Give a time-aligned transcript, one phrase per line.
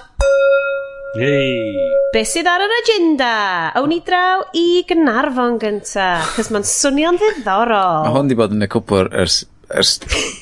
[1.20, 1.76] Yay!
[2.14, 3.32] Be sydd ar yr agenda?
[3.80, 8.06] Awn ni draw i Gynarfon gynta, cos mae'n swnio'n ddiddorol.
[8.08, 9.42] Mae hwn di bod yn y cwpwr ers,
[9.72, 9.94] ers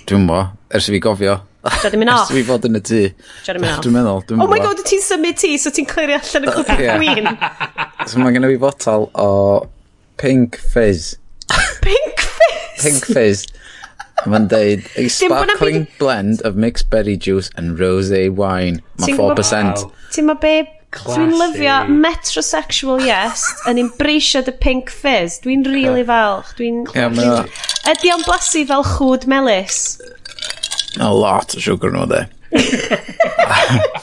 [0.10, 0.40] dwi'n mo,
[0.74, 1.40] ers i fi gofio.
[1.64, 2.26] Dwi'n mynd off.
[2.28, 3.02] Ers i fi fod yn y tŷ.
[3.48, 3.84] Dwi'n mynd off.
[3.86, 6.86] Dwi'n meddwl, dwi'n Oh my god, ti'n symud tŷ, so ti'n clirio allan y cwpwr
[7.02, 7.30] gwyn.
[8.10, 9.28] So mae gen i fi fotal o
[10.22, 11.14] Pink Fizz.
[11.84, 12.82] Pink Fizz?
[12.84, 13.46] Pink Fizz.
[14.24, 18.82] Mae'n deud, a sparkling blend of mixed berry juice and rosé wine.
[19.02, 19.84] Mae 4%.
[20.14, 20.56] Ti'n ma be...
[20.94, 25.40] Dwi'n lyfio metrosexual yes yn embreisio the pink fizz.
[25.42, 26.54] Dwi'n really falch.
[26.60, 26.84] Dwi'n...
[27.90, 29.82] Ydy o'n blasu fel chwd melus?
[31.02, 32.22] A lot o sugar nhw, de.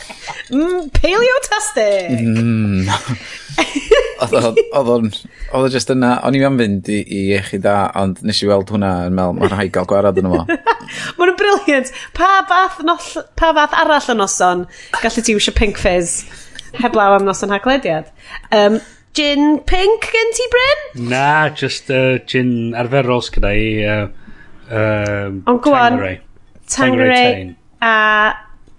[0.50, 2.20] Mm, paleotastic!
[2.20, 2.88] Mm.
[4.20, 5.08] Oedd o'n...
[5.54, 6.16] Oedd o just yna...
[6.26, 9.38] O'n i am fynd i, i eich da, ond nes i weld hwnna yn meddwl,
[9.38, 10.44] mae'n rhaid gael gwarad yn yma.
[11.18, 11.92] Mae'n briliant.
[12.16, 14.64] Pa fath, noll, pa fath arall yn noson
[15.00, 16.24] gallu ti wisio pink fizz
[16.80, 18.10] heblaw am noson haglediad?
[18.54, 18.80] Um,
[19.14, 21.08] gin pink gen ti, Bryn?
[21.10, 23.70] Na, just uh, gin arferol sgyda i...
[23.86, 24.06] Uh,
[24.70, 25.98] um, Ond gwan,
[26.70, 28.34] Tangeray a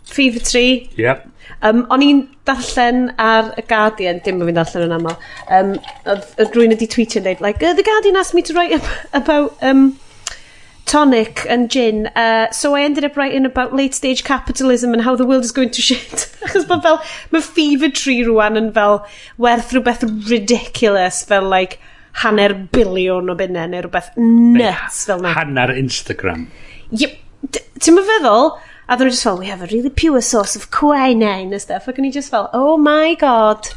[0.05, 0.89] Fever Tree.
[0.95, 1.30] Yep.
[1.61, 5.17] Um, o'n i'n darllen ar y Guardian, dim bod fi'n darllen yn aml,
[5.57, 5.75] um,
[6.09, 8.81] oedd rwy'n wedi yn dweud, like, uh, the Guardian asked me to write
[9.13, 9.91] about um,
[10.85, 15.15] tonic and gin, uh, so I ended up writing about late stage capitalism and how
[15.15, 16.27] the world is going to shit.
[16.45, 16.99] Achos bod fel,
[17.31, 18.99] mae fever tree rwan yn fel
[19.37, 21.77] werth rhywbeth ridiculous, fel like
[22.23, 25.31] hanner biliwn o bunnau neu rhywbeth nuts fel na.
[25.37, 26.47] Hanner Instagram.
[26.91, 27.15] Yep.
[27.81, 28.51] Ti'n meddwl?
[28.89, 31.87] A ddyn nhw just fel, we have a really pure source of quinine and stuff.
[31.87, 33.69] Ac o'n i just fel, oh my god.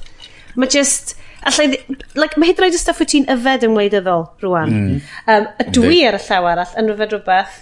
[0.57, 1.17] Mae just...
[1.45, 1.77] Allai,
[2.17, 4.71] like, mae hyd yn oed y stuff wyt ti'n yfed yn wleidyddol rwan.
[4.73, 4.95] Mm.
[5.29, 7.59] Um, a dwi ar y llaw arall yn yfed rhywbeth.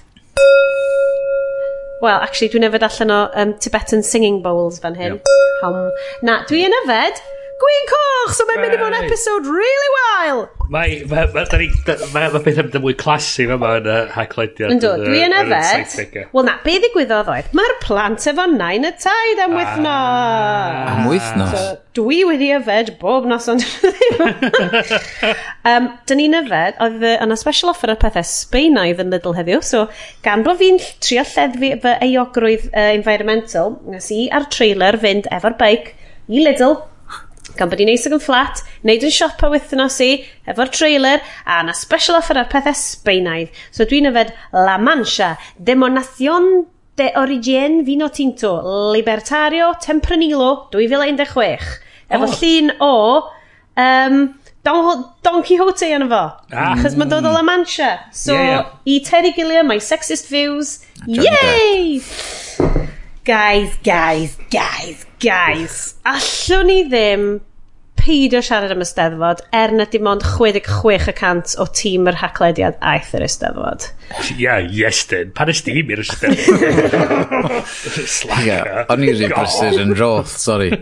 [2.02, 5.18] Wel, actually, dwi'n yfed allan o um, Tibetan singing bowls fan hyn.
[5.18, 5.32] Yep.
[5.66, 5.80] Um,
[6.22, 7.18] na, dwi yn yfed
[7.62, 8.34] Gwyn Coch!
[8.36, 10.48] So mae'n mynd i fod yn episode really wild.
[10.72, 14.72] Mae, mae, mae, mae, mae, mae beth amdano mwy clasu fe yma yn y haglediad.
[14.74, 16.16] Ynddo, dwi yn yfed.
[16.32, 19.60] Wel na, be ddigwyddodd oedd, mae'r plant efo nain y taid am ah.
[19.60, 20.92] wythnos.
[20.92, 21.54] Am wythnos?
[21.54, 23.64] So, dwi wedi yfed bob nos ond
[25.68, 29.84] um, dyn ni'n yfed, oedd yna special offer ar pethau Sbaenaidd yn Lidl heddiw, so
[30.24, 35.58] gan bod fi'n trio lleddfu fy eogrwydd uh, environmental, nes i ar trailer fynd efo'r
[35.60, 35.92] beic
[36.32, 36.78] i Lidl,
[37.58, 40.10] gan bod ni'n neisig yn fflat, neud yn siopa wythnos i,
[40.48, 43.52] efo'r trailer, a na special offer ar pethau Sbaenaidd.
[43.74, 46.66] So dwi'n yfed La Mancha, Demonación
[46.96, 48.54] de Origen Vino Tinto,
[48.92, 51.80] Libertario Tempranilo 2016.
[52.12, 52.38] Efo oh.
[52.40, 52.94] llun o...
[53.72, 54.22] Um,
[54.62, 56.20] Don, Don Quixote yn fo.
[56.54, 56.76] Ah.
[56.78, 57.96] Chos mae'n dod o La Mancha.
[58.14, 58.68] So, yeah, yeah.
[58.86, 60.78] i Terry Gilliam, my sexist views.
[61.02, 61.98] Ah, Yay!
[63.24, 65.94] Guys, guys, guys, guys.
[66.04, 67.26] Allwn ni ddim
[68.02, 73.22] peidio siarad am ysteddfod er na dim ond 66% o tîm yr haclediad aeth yr
[73.28, 73.86] ysteddfod.
[74.10, 75.30] Ia, yeah, yes then.
[75.38, 77.54] Pan ys tîm i'r ysteddfod?
[78.16, 78.72] Slacker.
[78.90, 80.72] O'n i'n rhywbeth brysur yn roth, sorry.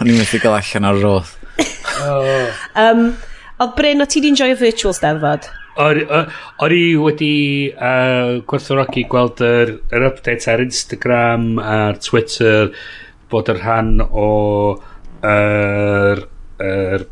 [0.00, 1.34] o'n i'n methu gael allan ar roth.
[2.80, 3.04] um,
[3.60, 5.50] Oedd Bryn, o ti di'n joio virtual steddfod?
[5.74, 7.34] O'n i wedi
[7.74, 12.70] uh, gwerthorogi gweld yr, yr update ar Instagram a'r Twitter
[13.32, 14.28] bod yr rhan o
[15.26, 16.22] yr...
[16.62, 17.02] Uh,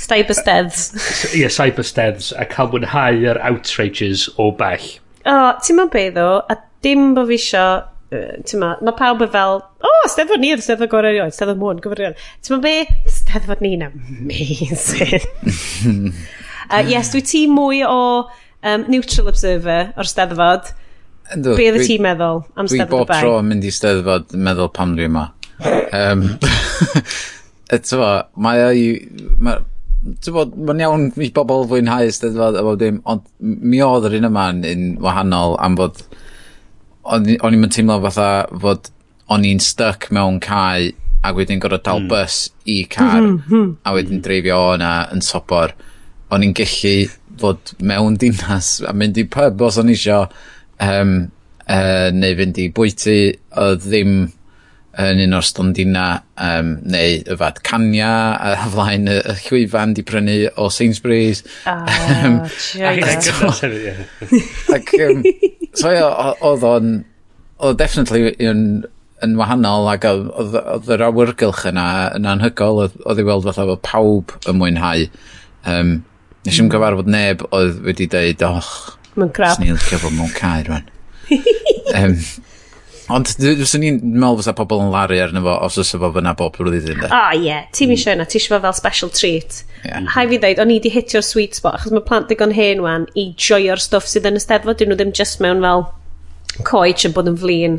[0.00, 0.88] Cybersteads.
[1.34, 4.88] Ie, yeah, cybersteads a cael mwynhau yr outrages o bell.
[5.22, 7.64] O, oh, ti'n mynd be ddo, a dim bo fi isio,
[8.10, 11.60] ti'n mynd, mae pawb yn fel, o, oh, steddfod ni yn steddfod gorau erioed, steddfod
[11.60, 12.28] mwyn, gyfer erioed.
[12.40, 12.76] Ti'n mynd be,
[13.20, 15.20] steddfod ni'n amazing.
[16.70, 17.98] Uh, yes, dwi ti mwy o
[18.62, 20.70] um, neutral observer o'r steddfod.
[21.34, 23.10] Yndw, Be oedd ti'n meddwl am dwi steddfod y bank?
[23.10, 25.26] Dwi bob tro yn mynd i steddfod yn meddwl pam dwi yma.
[25.98, 26.24] um,
[27.74, 28.12] Eto fo,
[28.46, 28.86] mae o i...
[29.42, 29.66] Mae,
[30.30, 34.30] bod, mae'n iawn i bobl fwynhau steddfod a bob dim, ond mi oedd yr un
[34.30, 36.04] yma yn, yn wahanol am fod...
[37.10, 38.30] o'n i'n teimlo fatha
[38.62, 38.92] fod
[39.32, 40.92] o'n i'n stuck mewn cae
[41.26, 42.10] ac wedyn gorau dal mm.
[42.10, 43.70] bus i car mm -hmm.
[43.84, 45.74] a wedyn dreifio o yna yn sopor.
[45.74, 45.89] Mm
[46.30, 46.96] o'n i'n gallu
[47.40, 50.24] fod mewn dinas a mynd i pub os o'n isio
[50.82, 51.14] um,
[51.66, 53.20] uh, neu fynd i bwyty
[53.60, 54.14] oedd ddim
[55.00, 56.04] yn un o'r stondina
[56.42, 61.44] um, neu yfad cania a flaen y, y llwyfan di prynu o Sainsbury's.
[61.70, 61.84] Oh,
[62.26, 62.40] um,
[62.82, 63.02] ac,
[64.74, 65.22] ac um,
[65.80, 66.92] so oedd o'n
[67.60, 68.64] oedd definitely yn,
[69.22, 71.86] yn wahanol ac oedd yr awyrgylch yna
[72.18, 75.06] yn anhygol oedd i weld fatha bod pawb yn mwynhau
[75.70, 76.00] um,
[76.50, 78.70] Nes i'n gyfarfod neb oedd wedi dweud, och,
[79.14, 79.54] mae'n crap.
[79.54, 80.88] Swn i'n licio fod mewn cae rwan.
[81.94, 82.16] um,
[83.14, 86.58] ond swn i'n meddwl fysa pobl yn laru arno fo os oes efo fyna bob
[86.58, 87.04] blwyddyn.
[87.06, 87.68] O oh, ie, yeah.
[87.76, 89.60] ti'n eisiau yna, ti'n eisiau fel special treat.
[89.84, 90.10] Yeah.
[90.16, 93.06] Hai fi ddeud, o'n i di hitio'r sweet spot, achos mae plant digon hen wan
[93.14, 95.86] i joio'r stwff sydd yn y steddfod, dyn nhw ddim just mewn fel
[96.66, 97.78] coed yn bod yn flin.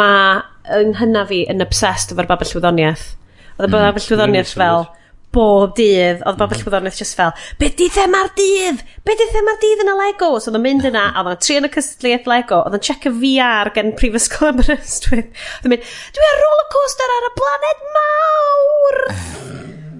[0.00, 0.40] Mae
[0.80, 3.10] yng hynna fi yn obsessed efo'r babell wyddoniaeth.
[3.58, 4.88] Oedd y mm, babell mm, wyddoniaeth mm, fel,
[5.34, 8.80] bob dydd, oedd bobl llyfodorneth just fel, be di thema'r dydd?
[9.06, 10.30] Be di thema'r dydd yn y Lego?
[10.40, 12.86] So oedd yn mynd yna, a oedd yn tri yn y cystadleuaeth Lego, oedd yn
[13.10, 15.30] y VR gen Prifysgol Aberystwyth.
[15.58, 19.00] Oedd yn mynd, dwi ar roller coaster ar y blaned mawr!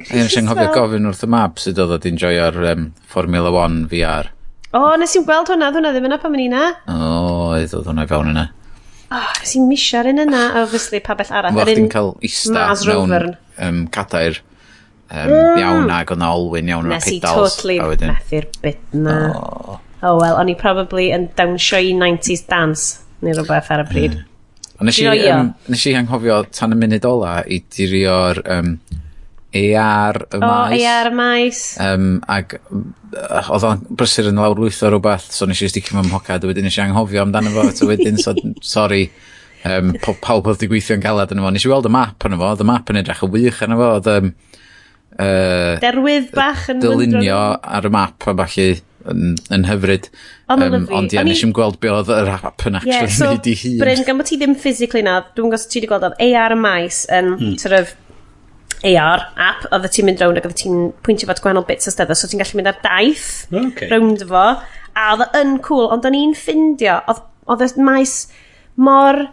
[0.08, 3.82] Ie, nes i'n hofio gofyn wrth y map sydd oedd oedd enjoy'r um, Formula 1
[3.92, 4.30] VR.
[4.68, 7.74] O, oh, nes i'n gweld hwnna, hwnna ddim yna pan mynd i'n O, oh, oedd
[7.76, 8.46] oedd hwnna i fewn yna.
[8.48, 8.58] O,
[9.08, 11.56] Oh, nes i'n misio'r un yna, obviously, pa bell arall.
[11.56, 13.14] Wel, chdi'n cael ista mewn
[13.64, 14.36] um, cadair
[15.10, 15.58] um, mm.
[15.62, 17.10] iawn ac oedd na olwyn iawn o'r pedals.
[17.10, 18.14] Nes i totally wedyn...
[18.14, 19.18] methu'r bit na.
[19.34, 19.78] Oh.
[20.02, 24.18] oh well, o'n i probably yn dawnsio i 90s dance neu rhywbeth ar y bryd.
[24.18, 24.26] Mm.
[24.78, 28.76] Ond nes, i, um, nes i anghofio tan y munud ola i dirio'r um,
[29.58, 30.76] AR y maes.
[30.76, 31.62] O, AR y maes.
[31.82, 35.96] Um, ac uh, oedd o'n brysur yn lawr lwyth o rhywbeth, so nes i sticio
[35.96, 39.08] mewn hocad, wedyn nes i anghofio amdano fo, so wedyn, so, sorry
[39.66, 41.52] um, pawb oedd wedi gweithio'n yn galad yn efo.
[41.54, 43.74] Nes i weld y map yn efo, oedd y map yn edrych yn wych yn
[43.76, 44.30] efo, oedd um,
[45.22, 48.68] uh, derwydd bach yn dylunio ar y map a falle
[49.08, 50.08] yn, yn hyfryd.
[50.50, 53.48] Um, ond ie, nes i'n gweld be oedd yr app yn actually yeah, so, neud
[53.50, 53.78] i hun.
[53.82, 56.60] Bryn, gan bod ti ddim physically na, dwi'n gwybod ti wedi gweld oedd AR y
[56.60, 57.56] maes yn hmm.
[57.60, 57.94] sort of
[58.86, 62.16] AR app, oedd ti'n mynd rownd ac oedd ti'n pwyntio fod gwahanol bits o stedda,
[62.18, 63.90] so ti'n gallu mynd ar daith okay.
[63.90, 64.44] rownd fo,
[64.98, 67.00] a oedd yn cool, ond o'n i'n ffindio,
[67.48, 68.20] oedd y maes
[68.78, 69.24] mor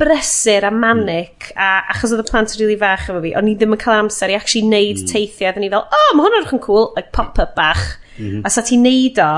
[0.00, 1.60] brysur a manic hmm.
[1.62, 4.02] a achos oedd y plant yn rili fach efo fi o'n i ddim yn cael
[4.02, 5.10] amser i actually neud mm.
[5.10, 7.84] teithio a ni fel o oh, mae hwnna'n hwn yn cool like pop-up bach
[8.16, 8.40] mm -hmm.
[8.42, 9.32] a sa ti'n neud o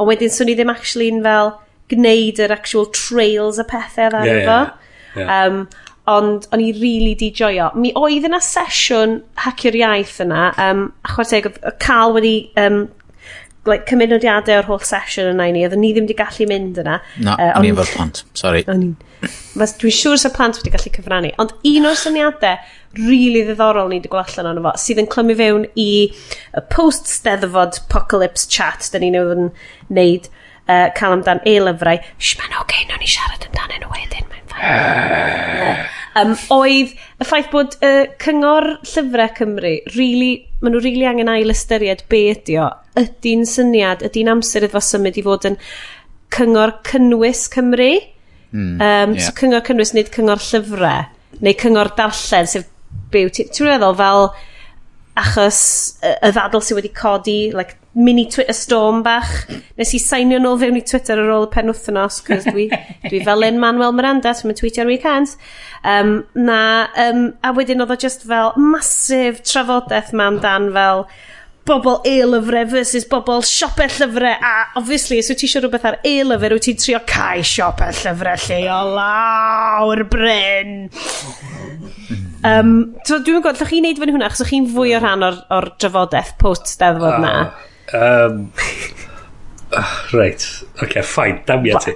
[0.00, 1.54] ond wedyn swn i ddim actually yn fel
[1.92, 5.46] gwneud yr actual trails a pethau dda yeah, efo yeah, yeah.
[5.46, 5.62] um,
[6.10, 11.16] ond o'n i really di joio mi oedd yna sesiwn hacio'r iaith yna um, a
[11.22, 12.82] oedd cael wedi um,
[13.68, 16.98] like, cymunodiadau o'r holl sesiwn yna i ni, oedden ni ddim wedi gallu mynd yna.
[17.20, 18.64] No, uh, o'n i efo'r plant, sorry.
[18.66, 21.32] Dwi'n siŵr sy'n plant wedi gallu cyfrannu.
[21.42, 22.56] Ond un o'r syniadau
[22.96, 26.62] rili really ddiddorol ni wedi gweld allan o'n efo, sydd yn clymu fewn i y
[26.72, 29.52] post-steddfod apocalypse chat da ni newydd yn
[29.98, 30.30] neud,
[30.70, 34.46] uh, cael amdan e-lyfrau, Sh, mae'n oce, okay, no'n i siarad amdanyn nhw wedyn, mae'n
[34.52, 35.80] ffain.
[36.22, 41.54] um, oedd y ffaith bod uh, cyngor llyfrau Cymru, really, maen nhw really angen ail
[41.54, 42.68] ystyried be ydi o,
[43.00, 45.58] ydy'n syniad, ydy'n amser iddo symud i fod yn
[46.34, 47.92] cyngor cynnwys Cymru.
[48.50, 49.24] Mm, um, yeah.
[49.26, 51.10] So cyngor cynnwys nid cyngor llyfrau,
[51.40, 52.70] neu cyngor darllen, sef
[53.14, 53.30] byw.
[53.34, 54.30] Ti'n meddwl fel
[55.20, 55.60] achos
[56.00, 59.48] y ddadl sydd wedi codi, like, mini Twitter storm bach.
[59.78, 62.68] Nes i signio nôl fewn i Twitter ar ôl y pen wythnos, cos dwi,
[63.08, 65.34] dwi fel un Manuel Miranda, sy'n mynd tweetio ar weekends.
[65.82, 66.60] Um, na,
[67.08, 71.06] um, a wedyn oedd o just fel masif trafodaeth ma amdan fel
[71.68, 76.54] bobl e-lyfrau versus bobl siopau llyfrau a obviously os wyt ti eisiau rhywbeth ar e-lyfr
[76.56, 80.72] wyt ti'n trio cael siopau llyfrau lle o lawr bryn
[82.48, 82.72] um,
[83.04, 85.70] so dwi'n gwybod llwch chi'n neud fan hwnna achos chi'n fwy o rhan o'r, or
[85.76, 87.26] drafodaeth post steddfod oh.
[87.26, 87.34] na
[87.92, 88.52] Um,
[89.72, 90.64] oh, reit.
[90.82, 91.42] okay, fine.
[91.46, 91.94] Damia ti.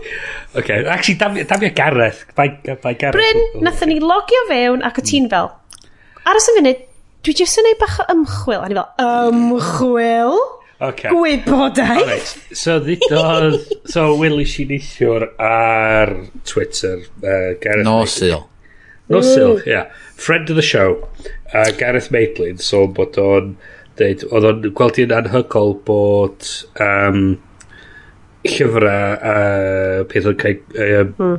[0.55, 2.25] Okay, actually, damia, damia Gareth.
[2.35, 2.49] Bai,
[2.83, 3.15] bai Gareth.
[3.15, 3.61] Bryn, oh.
[3.61, 5.11] nathon ni logio fewn ac o hmm.
[5.11, 5.53] ti'n fel.
[6.25, 6.85] Aros y funud,
[7.25, 8.65] dwi jyst yn ei bach o ymchwil.
[8.65, 10.39] A ni fel, ymchwil?
[10.85, 11.11] Okay.
[11.11, 12.07] Gwybodaeth.
[12.07, 12.57] Right.
[12.57, 13.61] So, ddudodd,
[13.93, 16.13] so, welis i neithiwr ar
[16.45, 17.05] Twitter.
[17.23, 18.43] Uh, Gareth Nosil.
[19.13, 19.63] Nosil, ie.
[19.63, 19.71] Mm.
[19.71, 19.93] Yeah.
[20.19, 21.09] Friend of the show.
[21.53, 23.55] Uh, Gareth Maitland, so bod o'n...
[23.55, 23.57] On
[23.99, 26.47] dweud, oedd o'n gweld i'n anhygol bod
[26.83, 27.21] um,
[28.45, 31.37] llyfrau uh, peth o'n cael um, mm.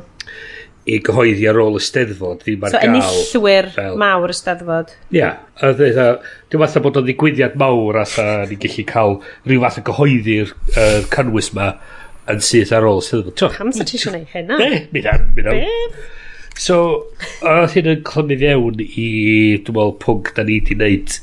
[0.90, 2.42] i gyhoeddi ar ôl y steddfod.
[2.44, 2.96] ddim ar so, gael.
[2.96, 3.98] Enillwyr fel...
[4.02, 4.94] mawr steddfod.
[5.14, 5.32] Ia.
[5.60, 6.16] Yeah.
[6.50, 11.00] Dwi'n fath bod o'n ddigwyddiad mawr atha ni'n gallu cael rhyw fath o gyhoeddi'r uh,
[11.14, 11.72] cynnwys ma
[12.32, 13.58] yn syth ar ôl y ysteddfod.
[13.58, 14.62] Pam sa ti eisiau gwneud hynna?
[14.62, 15.52] Ne, mi'n mynd
[16.56, 16.76] So,
[17.44, 19.08] oedd hyn yn clymu fewn i,
[19.60, 21.16] dwi'n meddwl, pwnc da ni wedi wneud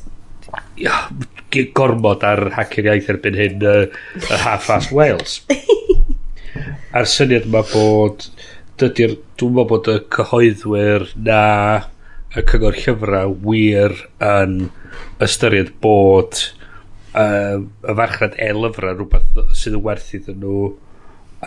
[1.78, 3.76] gormod ar hacio'r iaith erbyn hyn y,
[4.20, 5.42] y half-ass Wales.
[6.98, 8.28] A'r syniad yma bod
[8.82, 11.42] dydy'r, dwi'n meddwl bod y cyhoeddwyr na
[12.34, 13.96] y cyngor llyfrau wir
[14.26, 14.58] yn
[15.22, 16.40] ystyried bod
[17.14, 20.72] uh, y farchnad e-lyfrau rhywbeth sydd yn werth iddyn nhw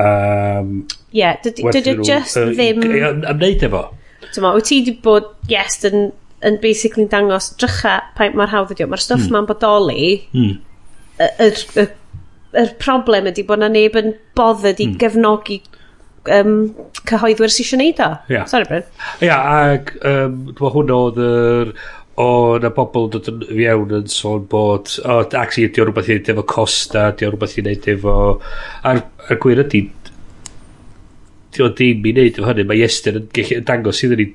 [0.02, 0.70] um,
[1.10, 2.82] Ie, yeah, dydy just ddim...
[2.84, 3.82] Ymwneud efo.
[4.34, 6.10] Tyma, wyt ti wedi bod, yes, yn
[6.44, 8.90] yn basically dangos drycha paint mor hawdd ydi o.
[8.90, 9.32] Mae'r stwff mm.
[9.36, 10.52] ma'n bodoli, mm.
[11.16, 11.92] y, er, er,
[12.64, 14.98] er problem ydy bod na neb yn bothered i mm.
[15.00, 15.60] gefnogi
[16.36, 16.56] um,
[17.08, 18.10] cyhoeddwyr sy'n siŵn neud o.
[18.32, 18.48] Yeah.
[18.50, 18.88] Sorry, Bryn.
[19.20, 21.72] Ia, yeah, ac um, dwi'n hwnna oedd yr
[22.16, 26.16] o na bobl dod yn fiewn yn sôn bod o, actually, di o rhywbeth i
[26.16, 28.14] wneud efo costa, di o rhywbeth i wneud efo
[28.88, 29.82] a'r, ar gwir ydy
[31.56, 34.30] di o ddim i wneud efo hynny, mae Iestyn yn gallu dangos iddyn ni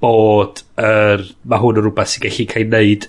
[0.00, 3.06] bod er, mae hwn yn rhywbeth sy'n gallu cael ei wneud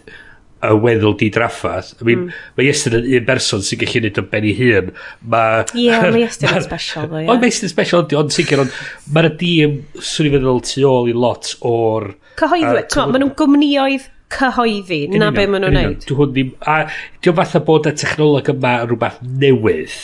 [0.62, 1.96] y weddol di-draffaeth.
[2.02, 2.40] I mean, mm.
[2.58, 4.92] mae Iestyn yn un berson sy'n gallu wneud o ben ei hun.
[5.34, 5.66] Mae...
[5.74, 7.30] Ie, mae Iestyn yn special, ddo, ie.
[7.32, 8.80] Ond mae Iestyn yn special, ond ond sicr, ond
[9.16, 12.12] mae'r dîm swn i feddwl tu ôl i lot o'r...
[12.42, 16.06] Cyhoeddwyr, uh, maen nhw'n gwmnioedd cyhoeddi, na be maen nhw'n neud.
[16.06, 16.54] Dwi'n hwn ddim...
[16.62, 16.78] A
[17.24, 20.00] diolch fatha bod y technoleg yma yn rhywbeth newydd.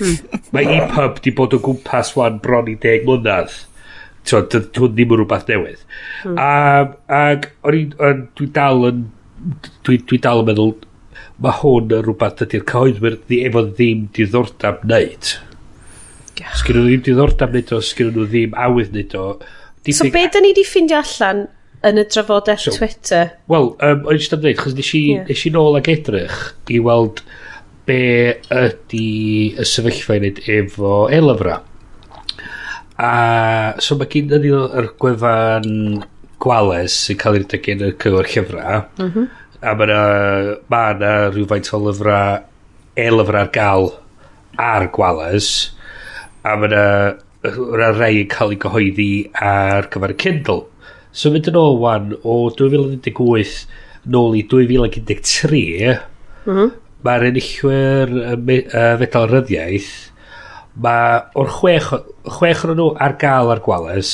[0.00, 0.16] Hmm.
[0.54, 3.52] mae e-pub di bod o gwmpas wan bron i deg mlynedd.
[4.28, 5.84] So, dydy hwn ddim yn rhywbeth newydd.
[6.28, 6.38] Mm.
[6.38, 6.48] A,
[7.16, 9.04] ag, o'n i'n, dwi dal yn,
[9.86, 10.74] dwi, dwi dal yn meddwl,
[11.40, 15.32] mae hwn yn rhywbeth ydy'r cyhoeddwyr ddi, efo ddim diddordab wneud.
[16.40, 16.52] Yeah.
[16.60, 19.24] Sgyn nhw ddim diddordab wneud o, sgyn nhw ddim awydd wneud o.
[19.86, 21.46] Di so, be da ni di ffindio allan
[21.88, 23.32] yn y drafodaeth so, Twitter?
[23.50, 25.24] Wel, um, o'n i'n siarad dweud, chos nes i, yeah.
[25.30, 27.24] nes i nôl ag edrych i weld
[27.88, 28.02] be
[28.52, 29.08] ydy
[29.56, 31.62] y sefyllfa i wneud efo elefra.
[31.64, 31.69] Mm
[33.00, 36.02] A so mae gen ni yr gwefan
[36.40, 38.84] gwales sy'n cael ei redeg yn y cyngor llyfrau.
[39.00, 39.28] Mm -hmm.
[39.60, 40.02] A mae yna
[40.72, 42.42] ma na rhywfaint o lyfrau
[42.96, 43.90] e-lyfrau ar gael
[44.68, 45.50] ar gwales.
[46.44, 46.84] A mae yna
[47.48, 49.12] yna rei yn cael ei gyhoeddi
[49.52, 50.66] ar gyfer y Kindle.
[51.12, 53.64] So mynd yn ôl wan o 2018
[54.12, 55.96] nôl i 2013
[56.44, 56.70] mm -hmm.
[57.04, 60.09] mae'r enillwyr y uh, fedal ryddiaeth
[60.78, 61.90] Mae o'r chwech,
[62.38, 64.12] chwech o'n nhw ar gael ar gwales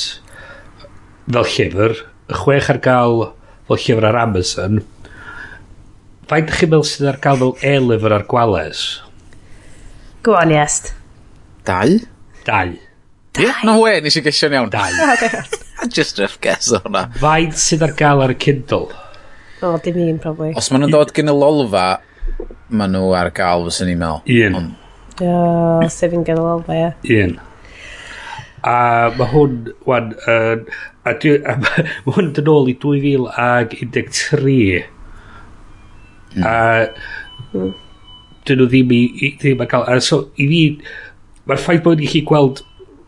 [1.27, 1.97] fel llyfr,
[2.31, 3.25] y chwech ar gael
[3.67, 4.81] fel llyfr ar Amazon.
[6.27, 8.83] Faint chi'n meddwl sydd ar gael fel e-lyfr ar gwales?
[10.25, 10.93] Go on, yes.
[11.67, 11.99] Dau?
[12.47, 12.73] Dau.
[12.73, 13.43] Dau?
[13.43, 14.71] Yeah, no way, nes i gesio'n iawn.
[14.73, 14.91] Dau.
[15.93, 17.05] Just rough guess o hwnna.
[17.21, 18.89] Faint sydd ar gael ar y Kindle?
[19.61, 20.53] O, oh, dim un, probably.
[20.57, 21.85] Os maen nhw'n dod gen y lolfa,
[22.69, 24.57] maen nhw ar gael, fysyn ni'n meddwl.
[24.57, 24.75] Un.
[25.23, 25.25] O,
[25.89, 26.81] sef fi'n gynnal fe.
[27.17, 27.33] Un.
[28.67, 28.77] A
[29.15, 29.53] mae hwn,
[29.87, 30.57] wan, uh,
[31.07, 31.81] a, dwi, a mae
[32.11, 34.85] hwn yn ôl i 2013.
[36.37, 36.45] Mm.
[36.45, 36.47] A
[37.53, 37.73] mm.
[38.47, 39.85] dyn nhw ddim i, i ddim yn cael...
[39.87, 40.61] A so, i fi,
[41.47, 42.57] mae'r ffaith bod ni'n gallu gweld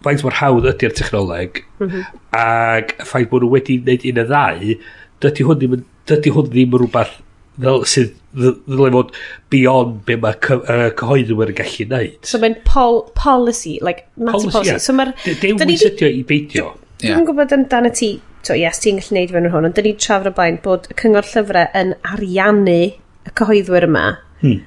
[0.05, 2.03] faint mor hawdd ydy'r technoleg mm -hmm.
[2.39, 4.75] ac y ffaith bod nhw wedi gwneud un y ddau
[5.23, 5.73] dydy hwn ddim,
[6.07, 7.17] dydy hwn ddim yn rhywbeth
[7.63, 9.11] fel sydd ddylai fod
[9.53, 12.17] beyond be mae cy, uh, cyhoeddwyr yn gallu gwneud.
[12.29, 14.51] So mae'n pol policy, like matter policy.
[14.55, 14.71] policy.
[14.71, 14.83] Yeah.
[14.85, 15.13] So mae'r...
[15.41, 16.73] Dewn wysydio i beidio.
[17.01, 17.25] Dwi'n yeah.
[17.27, 18.11] gwybod amdano ti,
[18.45, 20.89] so yes, ti'n gallu neud fewn yn hwn, ond dyn ni'n trafod o blaen bod
[20.91, 24.05] y cyngor llyfrau yn ariannu y cyhoeddwyr yma.
[24.43, 24.61] Hmm.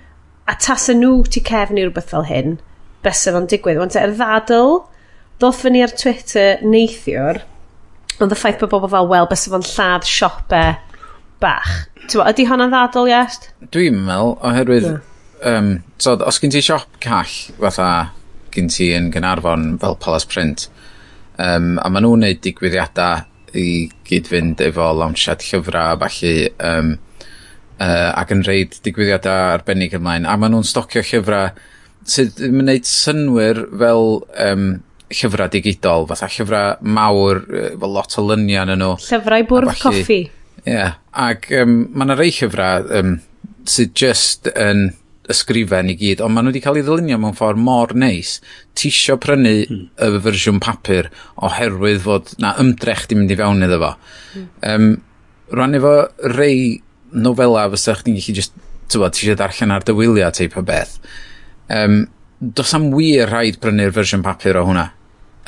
[0.50, 2.58] A tasau nhw ti cefn i rhywbeth fel hyn,
[3.06, 3.80] bysaf o'n digwydd.
[3.84, 4.80] Ond yr ddadl,
[5.38, 7.44] ddoth fyny ar Twitter neithiwr,
[8.18, 10.74] ond y ffaith bod bobl fel, wel, bysaf o'n lladd siopau
[11.42, 11.72] bach.
[12.08, 13.50] Tewa, ydy hwnna'n ddadl, iest?
[13.74, 14.88] Dwi'n meddwl, oherwydd...
[14.88, 15.08] Yeah.
[15.42, 17.88] Um, so, os gen ti siop call, fatha
[18.54, 20.68] gen ti yn Gynarfon fel Palace Print,
[21.42, 23.24] um, a maen nhw'n neud digwyddiadau
[23.58, 26.94] i gyd-fynd efo lawnsiad llyfrau a falle, um,
[27.82, 31.50] uh, ac yn reid digwyddiadau arbennig ymlaen, a maen nhw'n stocio llyfrau
[32.08, 34.06] sydd yn gwneud synwyr fel
[34.46, 34.68] um,
[35.12, 38.94] llyfrau digidol, fatha llyfrau mawr, fel lot o lyniau yn nhw.
[39.08, 40.22] Llyfrau bwrdd coffi.
[40.62, 40.98] Ie, yeah.
[41.12, 43.16] ac um, mae yna rei llyfrau um,
[43.68, 44.92] sydd just yn
[45.32, 48.36] ysgrifen i gyd, ond maen nhw wedi cael ei ddylunio mewn ffordd mor neis.
[48.78, 49.82] Tisio prynu mm.
[50.02, 51.08] y fersiwn papur
[51.46, 53.92] oherwydd fod na ymdrech di mynd i fewn iddo fo.
[54.34, 54.48] Mm.
[54.72, 54.90] Um,
[55.52, 55.92] Rwan efo
[56.32, 56.80] rei
[57.12, 58.54] nofela fysa chdi'n gallu just,
[58.92, 60.96] tywa, ti eisiau darllen ar dywylia teip o beth.
[61.72, 62.06] Um,
[62.40, 64.86] dos am wir rhaid brynu'r fersiwn papur o hwnna.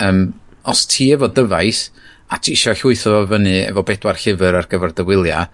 [0.05, 0.27] Um,
[0.69, 1.89] os ti efo dyfais,
[2.35, 5.47] a ti eisiau llwytho fo fyny efo bedwar llyfr ar gyfer dy wyliau,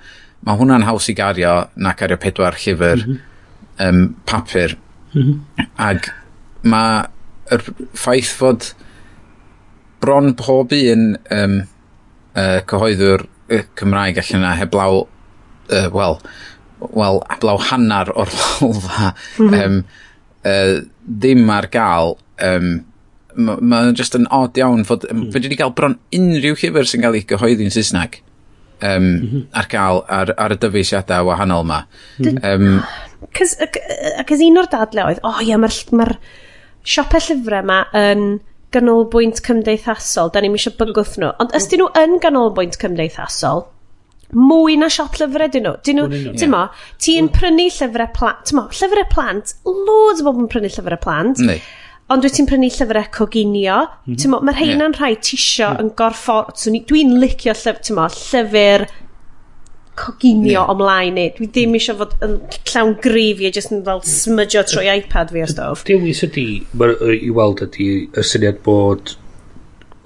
[0.47, 3.89] mae hwnna'n haws i gario na gario pedwar llyfr mm -hmm.
[3.89, 4.77] um, papur.
[5.13, 5.67] Mm -hmm.
[5.77, 6.09] Ag
[6.63, 8.73] mae'r ffaith fod
[10.01, 11.57] bron pob un um,
[12.37, 15.03] uh, cyhoeddwr uh, Cymraeg allan yna heblaw,
[15.77, 16.21] uh, wel,
[16.81, 19.65] wel, heblaw hannar o'r lolfa mm -hmm.
[19.65, 19.85] um,
[20.45, 22.85] uh, ddim ar gael um,
[23.37, 25.31] mae'n ma just yn odd iawn fod, mm.
[25.33, 28.21] fe wedi cael bron unrhyw llyfr sy'n cael ei gyhoeddi'n Saesneg
[28.83, 29.47] um, mm -hmm.
[29.53, 31.81] ar gael ar, ar y dyfeisiadau wahanol yma.
[32.19, 32.83] Mm um,
[33.37, 36.07] Cys, ac un o'r dadle oedd, o oh, ie, mae'r ma,
[36.89, 38.23] siopau llyfrau yma yn
[38.73, 41.35] ganolbwynt cymdeithasol, da ni'n eisiau bygwth nhw.
[41.43, 43.67] Ond ysdyn nhw yn ganolbwynt cymdeithasol,
[44.33, 45.75] mwy na siop llyfrau dyn nhw.
[45.85, 46.65] Dyn nhw, ti'n mo,
[47.03, 51.45] ti'n prynu llyfrau plant, ti'n mo, llyfrau plant, loads o bobl yn prynu llyfrau plant.
[51.45, 51.61] Neu
[52.11, 54.17] ond wyt ti'n prynu llyfrau coginio, mhm.
[54.17, 54.49] mm -hmm.
[54.49, 54.99] mae'r heina'n yeah.
[55.01, 55.79] rhai tisio yeah.
[55.83, 56.51] yn gorffor...
[56.57, 58.89] So Dwi'n licio llyf, mo, llyfr
[60.01, 60.71] coginio yeah.
[60.73, 61.79] omlaen neu dwi ddim mm.
[61.79, 62.37] eisiau fod yn
[62.71, 64.13] llawn grif i e, jyst yn fel mm.
[64.13, 66.47] smydjo trwy iPad fi o stof dewis ydi
[67.17, 69.15] i weld ydi y syniad bod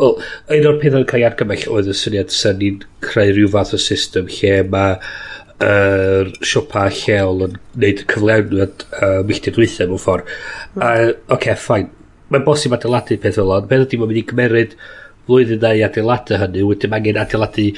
[0.03, 0.17] o,
[0.57, 3.81] un o'r pethau'n cael ei argymell oedd y syniad sy'n ni'n creu rhyw fath o
[3.85, 4.99] system lle mae
[5.63, 10.31] yr uh, siopa lleol yn neud y cyfleoedd uh, milltir dwythau mewn ffordd.
[10.75, 10.83] Mm.
[10.83, 11.91] uh, oce, okay, ffain.
[12.33, 14.79] Mae'n bosib adeiladu peth fel ond, beth ydy mae'n mynd i gymeryd
[15.29, 17.69] flwyddyn neu adeiladu hynny, wedyn mae angen adeiladu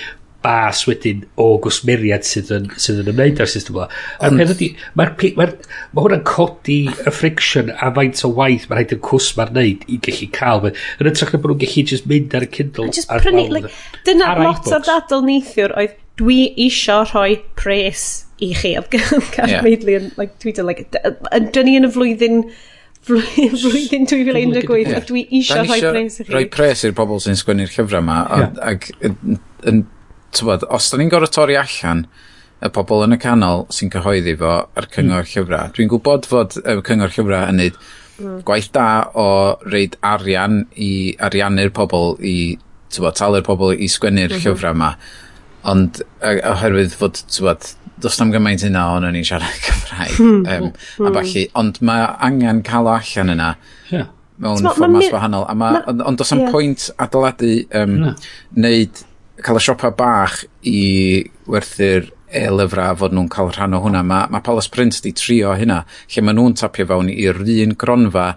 [0.46, 3.86] bas wedyn o gwsmeriad sydd yn, sydd yn ymwneud â'r system yma.
[4.24, 5.48] Ond peth ydy, mae ma
[5.96, 9.86] ma hwnna'n codi y friction a faint o waith mae'n rhaid yn cws mae'n neud
[9.90, 10.68] i gallu cael.
[10.70, 12.88] Yn ytrach na bod nhw'n gallu just mynd ar y Kindle.
[12.94, 13.72] Just prynu, like,
[14.06, 18.06] dyna lot o dadl neithiwr oedd dwi isio rhoi pres
[18.40, 19.62] i chi am Garth yeah.
[20.16, 20.86] like, dwi like,
[21.52, 22.42] dyn ni yn y flwyddyn
[23.06, 26.32] flwyddyn 2018 ac dwi isio rhoi pres i chi.
[26.32, 28.56] Rhoi pres i'r bobl sy'n sgwennu'r llyfrau yma yeah.
[28.72, 29.84] ac yn,
[30.36, 32.06] tywod, os da ni'n gorau torri allan
[32.64, 35.30] y pobl yn y canol sy'n cyhoeddi fo ar cyngor mm.
[35.34, 35.72] llyfrau.
[35.76, 38.40] Dwi'n gwybod fod y cyngor llyfrau yn neud mm.
[38.48, 39.28] gwaith da o
[39.68, 40.90] reid arian i
[41.28, 42.56] ariannu'r pobl i
[42.96, 44.44] talu'r pobl i sgwennu'r mm -hmm.
[44.46, 44.94] llyfrau yma
[45.66, 47.70] Ond oherwydd fod, tywed,
[48.02, 50.18] dos na'm gymaint yna o'n o'n i'n siarad Cymraeg.
[50.20, 50.68] um,
[51.08, 53.52] a falle, ond mae angen cael o allan yna.
[53.90, 54.10] Yeah.
[54.42, 55.46] Mewn fformas wahanol.
[55.56, 56.52] Ma, ma, ond dos na'm yeah.
[56.54, 58.12] pwynt adeiladu um, no.
[58.66, 59.02] neud,
[59.42, 60.82] cael y siopa bach i
[61.50, 64.04] werthu'r e-lyfrau fod nhw'n cael rhan o hwnna.
[64.06, 68.30] Mae ma Palace Prince di trio hynna, lle mae nhw'n tapio fewn i'r un gronfa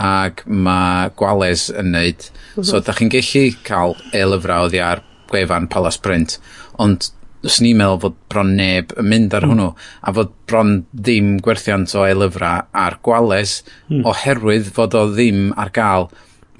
[0.00, 2.24] ac mae gwales yn neud.
[2.30, 2.66] Mm -hmm.
[2.70, 6.36] So, da chi'n gallu cael e-lyfrau oddi ar gwefan Palace Print,
[6.82, 7.10] ond
[7.46, 9.52] os ni'n meddwl fod bron neb yn mynd ar mm.
[9.52, 9.68] hwnnw,
[10.04, 14.02] a fod bron ddim gwerthiant o e-lyfrau ar gwales mm.
[14.10, 16.10] oherwydd fod o ddim ar gael.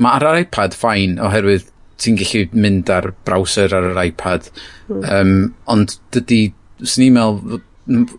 [0.00, 1.68] Mae ar yr iPad ffain, oherwydd
[2.00, 4.48] ti'n gallu mynd ar browser ar yr iPad,
[4.88, 5.02] mm.
[5.18, 5.35] um,
[5.74, 6.46] ond dydy,
[6.80, 7.61] os ni'n meddwl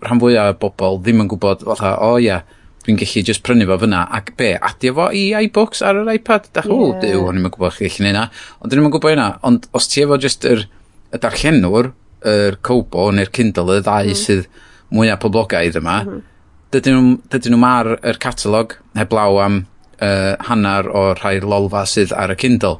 [0.04, 2.46] rhan fwyaf o bobl ddim yn gwybod, fatha, o oh, yeah,
[2.86, 6.50] dwi'n gallu just prynu fo fyna ac be, adio fo i iBooks ar yr iPad
[6.56, 6.82] dach yeah.
[6.88, 9.90] o, diw, o'n i'n gwybod chi gallu neud ond dyn nhw'n gwybod yna, ond os
[9.92, 10.66] ti efo just yr,
[11.12, 11.92] y darllenwr
[12.32, 14.18] yr Kobo neu'r Kindle, y ddau mm.
[14.18, 14.48] sydd
[14.92, 16.28] mwyaf poblogaidd yma mm -hmm.
[16.76, 19.64] dydyn nhw, dydyn nhw mar yr catalog heblaw am
[20.02, 22.78] uh, hanner o rhai lolfa sydd ar y Kindle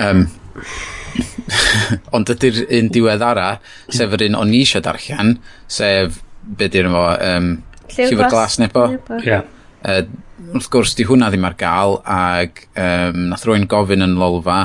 [0.00, 0.26] um,
[2.16, 3.48] ond ydy'r un diwedd ara
[3.88, 7.54] sef yr un o'n i eisiau darllen sef be dyn nhw um,
[7.92, 8.86] Llyfr glas nebo.
[9.20, 9.42] Ie.
[9.84, 10.00] Uh,
[10.54, 14.64] wrth gwrs, di hwnna ddim ar gael, ac um, nath rwy'n gofyn yn lolfa,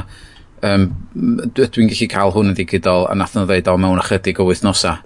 [0.66, 4.48] um, dwi'n gallu cael hwn yn digidol, a nath nhw ddeud o mewn ychydig o
[4.50, 5.00] wythnosa.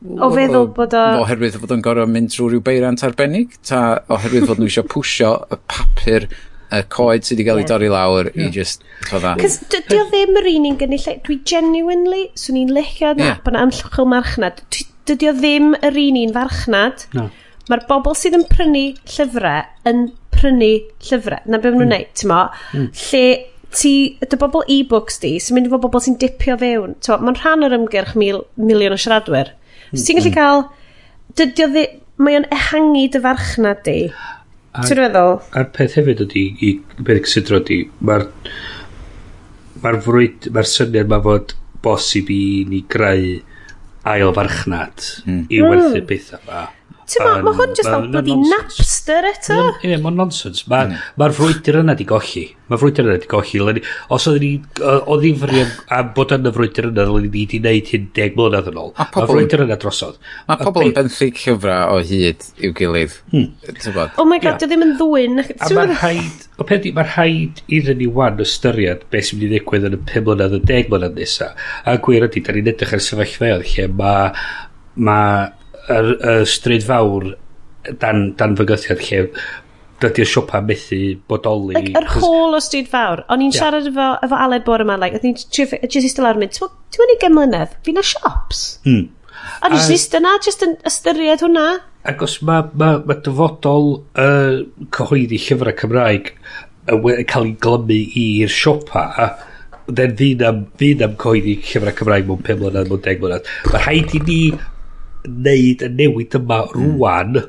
[0.00, 1.02] O feddwl bod o...
[1.20, 5.34] Oherwydd fod o'n gorau mynd trwy rhyw beirant arbennig, ta oherwydd fod nhw eisiau pwsio
[5.52, 6.30] y papur
[6.70, 8.46] y coed sydd wedi cael ei dorri lawr yeah.
[8.46, 9.34] i just fydda.
[9.42, 13.32] Cys dy o ddim yr un i'n gynnu lle, dwi genuinely, swn i'n lechio na,
[13.32, 13.40] yeah.
[13.44, 17.06] bod yna amlchwch marchnad, dwi dydy o ddim yr un un farchnad.
[17.16, 17.28] No.
[17.70, 18.84] Mae'r bobl sydd yn prynu
[19.14, 20.72] llyfrau yn prynu
[21.06, 21.46] llyfrau.
[21.46, 21.94] Na beth maen nhw'n mm.
[21.94, 22.40] neud, ti'n mo?
[22.74, 22.90] Mm.
[23.04, 23.24] Lle
[23.70, 26.98] ti, dy bobl e-books di, sy'n mynd i fod bobl sy'n dipio fewn.
[26.98, 29.54] Mae'n rhan o'r ymgyrch mil, miliwn o siaradwyr.
[29.90, 29.94] Mm.
[29.94, 30.38] So ti'n gallu mm.
[30.38, 30.68] cael...
[31.38, 31.96] Dydy o ddim...
[32.20, 33.94] Mae o'n ehangu dy farchnad di.
[34.76, 35.38] Ti'n meddwl?
[35.56, 38.26] A'r peth hefyd ydy, i, beth cysidro di, mae'r
[39.80, 43.38] mae'r frwyd, mae'r syniad mae fod bosib i ni greu
[44.02, 45.46] ail farchnad mm.
[45.48, 45.70] i hmm.
[45.70, 46.68] werthu bethau 'ma.
[47.10, 49.56] Ti'n ma, hwn jyst fel bloody Napster eto.
[49.82, 50.62] Ie, mae'n nonsens.
[50.70, 51.06] Mae'r mm.
[51.18, 52.44] ma frwydr yna di golli.
[52.70, 53.82] Mae'r frwydr yna di golli.
[54.14, 54.50] Os oedd ni,
[54.86, 58.38] o ddifri am, am bod yn y frwydr yna, oedd ni di wneud hyn deg
[58.38, 58.92] mlynedd yn ôl.
[59.00, 60.20] Mae'r frwydr yna drosodd.
[60.46, 63.18] Mae pobl yn benthu llyfrau o hyd i'w gilydd.
[63.34, 63.50] Hmm.
[64.14, 65.42] Oh my god, dio ddim yn ddwyn.
[65.42, 69.54] A mae'r rhaid, o peth mae'r rhaid iddyn ni wan ystyried beth sy'n mynd i
[69.56, 71.70] ddigwydd yn y 5 mlynedd, y 10 mlynedd nesaf.
[71.90, 74.30] A gwir ydy, da ni'n edrych ar sefyllfaoedd lle mae
[75.00, 75.20] ma
[75.88, 77.32] yr, y stryd fawr
[78.00, 79.26] dan, dan fygythiad lle
[80.00, 81.76] dydy'r siopa methu bodoli.
[81.76, 83.24] Like, yr hôl o stryd fawr.
[83.32, 83.58] O'n i'n yeah.
[83.60, 87.02] siarad efo, efo Aled bore yma, like, o'n i'n just eistedd lawr yn mynd, ti'n
[87.02, 88.64] mynd i gen mlynedd, fi na siops.
[88.88, 89.10] Mm.
[89.66, 91.66] O'n i'n just yna, just yn ystyried hwnna.
[92.08, 94.64] Ac os mae ma, ma dyfodol uh,
[94.96, 96.32] cyhoeddi llyfrau Cymraeg
[96.90, 99.04] yn cael ei glymu i'r siopa,
[99.90, 103.50] then fi'n am, fi'n am cyhoeddi llyfrau Cymraeg mewn 5 mlynedd, mewn 10 mlynedd.
[103.68, 104.40] Mae rhaid i ni
[105.26, 106.76] neud y newid yma hmm.
[106.76, 107.42] rwan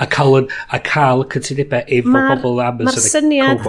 [0.00, 3.64] a cael, yn, a cael cytundebau efo ma bobl am Mae'r syniad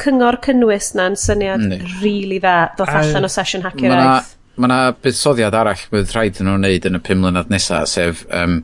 [0.00, 2.00] cyngor cynnwys na'n syniad mm.
[2.02, 4.16] really dda ddoth allan o sesiwn hacker ma na,
[4.54, 8.60] Mae yna buddsoddiad arall bydd rhaid nhw'n wneud yn y pum mlynedd nesaf, sef um,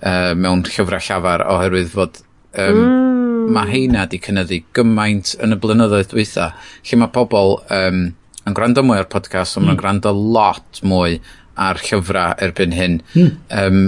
[0.00, 2.22] uh, mewn llyfrau llafar oherwydd fod
[2.56, 3.50] um, mm.
[3.52, 6.54] mae heina di cynnyddu gymaint yn y blynyddoedd dwytha,
[6.88, 8.06] lle mae pobl um,
[8.48, 9.74] yn gwrando mwy ar podcast, ond mm.
[9.74, 11.20] mae'n gwrando lot mwy
[11.56, 13.00] ar llyfrau erbyn hyn.
[13.14, 13.32] Mm.
[13.62, 13.80] Um,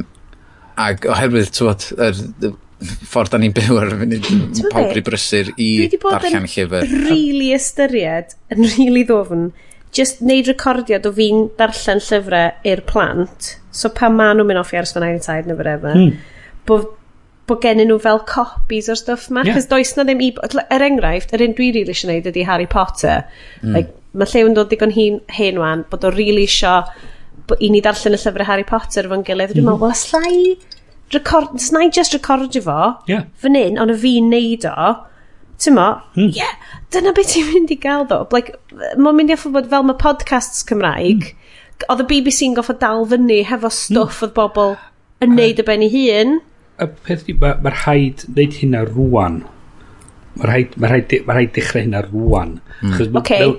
[0.78, 2.56] ac oherwydd, tywod, yr, er,
[3.10, 6.84] ffordd da ni'n byw ar y funud, pawb rhy brysur i darllen llyfr.
[6.84, 9.48] Dwi wedi bod yn really ystyried, yn really ddofn,
[9.96, 14.74] just neud recordiad o fi'n darllen llyfrau i'r plant, so pa ma nhw'n mynd off
[14.74, 16.14] i arsfan ein taid neu whatever, hmm.
[16.70, 16.94] bod
[17.48, 19.70] bo gennyn nhw fel copies o'r stuff ma, cos yeah.
[19.72, 20.20] does na ddim...
[20.20, 20.32] i...
[20.68, 23.22] Er enghraifft, yr un dwi really eisiau gwneud ydy Harry Potter.
[23.62, 23.72] Mm.
[23.72, 26.84] Like, mae lle yn dod digon hin, hen wan, bod o really eisiau
[27.56, 30.34] i ni darllen y llyfrau Harry Potter fo'n gilydd, dwi'n meddwl, wel, slai...
[31.08, 33.22] Record, snai just recordio fo yeah.
[33.40, 34.90] fan hyn, ond y fi'n neud o
[35.58, 36.34] ti'n mo, mm.
[36.36, 36.52] yeah,
[36.92, 38.20] dyna beth ti'n mynd i gael ddo.
[38.34, 38.58] Like,
[38.96, 41.86] mae'n mynd i offer bod fel mae podcasts Cymraeg, mm.
[41.88, 44.26] oedd y BBC'n goffa dal fyny hefo stwff mm.
[44.28, 44.76] oedd bobl
[45.24, 46.36] yn neud y ben i hun.
[46.78, 49.40] Y peth di, mae'r ma rhaid wneud hynna rwan.
[50.36, 52.54] Mae'r rhaid, ma rhaid, ma rhaid dechrau hynna rwan.
[52.82, 52.94] Mm.
[52.94, 53.42] Chos okay.
[53.42, 53.58] Mewn,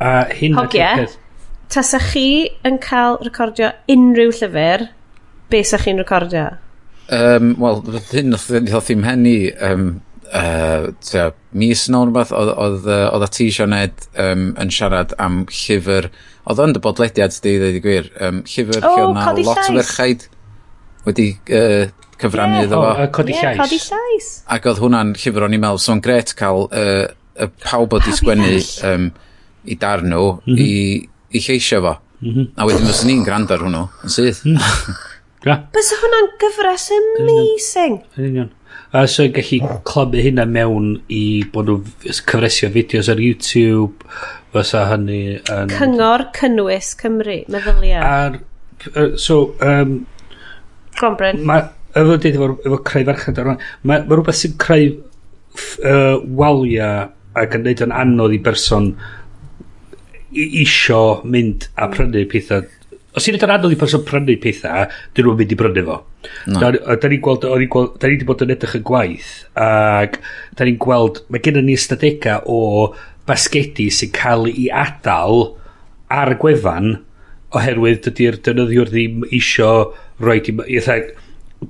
[0.00, 0.94] a hynna Hogia.
[1.02, 1.18] Peth,
[1.72, 4.88] tasa chi yn cael recordio unrhyw llyfr,
[5.50, 6.50] be sa chi'n recordio?
[7.12, 9.88] Um, Wel, hyn oedd ddim hen henni, um,
[10.32, 16.08] uh, tia, mis nôl rhywbeth, oedd y ti Sioned um, yn siarad am llyfr,
[16.48, 19.68] oedd yn dy bodlediad, di ddweud i gwir, um, llyfr oh, lle oedd na lot
[19.68, 20.26] o ferchaid
[21.04, 21.84] wedi uh,
[22.20, 22.68] cyfrannu yeah.
[22.68, 22.88] iddo fo.
[22.88, 23.60] Oh, uh, codi yeah, llais.
[23.60, 24.30] Codi llais.
[24.56, 28.14] Ac oedd hwnna'n llyfr o'n i'n meddwl, so'n gret cael uh, y pawb oedd i
[28.16, 28.54] sgwennu
[28.90, 29.10] um,
[29.64, 30.62] i dar nhw, mm -hmm.
[30.64, 31.96] i i cheisio fo.
[32.20, 32.46] Mm -hmm.
[32.56, 34.44] A wedyn fyswn ni'n gwrando ar hwnnw, yn syth.
[34.46, 34.60] Mm.
[35.74, 37.98] Bys hwnna'n gyfres amazing.
[38.16, 38.52] Yn union.
[38.94, 44.06] A so gallu clymu hynna mewn i bod nhw'n cyfresio fideos ar YouTube,
[44.54, 45.72] fysa hynny yn...
[45.74, 48.04] Cyngor Cynnwys Cymru, meddylia.
[48.06, 48.38] Ar,
[48.94, 49.98] uh, so, um,
[51.00, 51.42] Gon Bryn.
[51.48, 57.10] Mae, efo dweud efo, efo creu farchnad ar mae, ma rhywbeth sy'n creu uh, waliau
[57.38, 58.92] ac yn neud yn anodd i berson
[60.34, 61.94] isio mynd a hmm.
[61.94, 62.64] prynu pethau
[63.14, 65.98] os i'n edrych anodd i person prynu pethau, dyn nhw'n mynd i brynu fo.
[66.50, 66.60] No.
[66.60, 67.68] Da, da ni'n gweld, da ni
[68.16, 70.18] wedi bod yn edrych yn gwaith, ac
[70.58, 72.58] da ni'n gweld, mae gen ni ystadega o
[73.28, 75.52] basgedi sy'n cael ei adal
[76.12, 76.96] ar y gwefan,
[77.54, 79.70] oherwydd dydy'r dynoddiwr ddim isio
[80.22, 80.40] roi...
[80.66, 80.98] Eitha,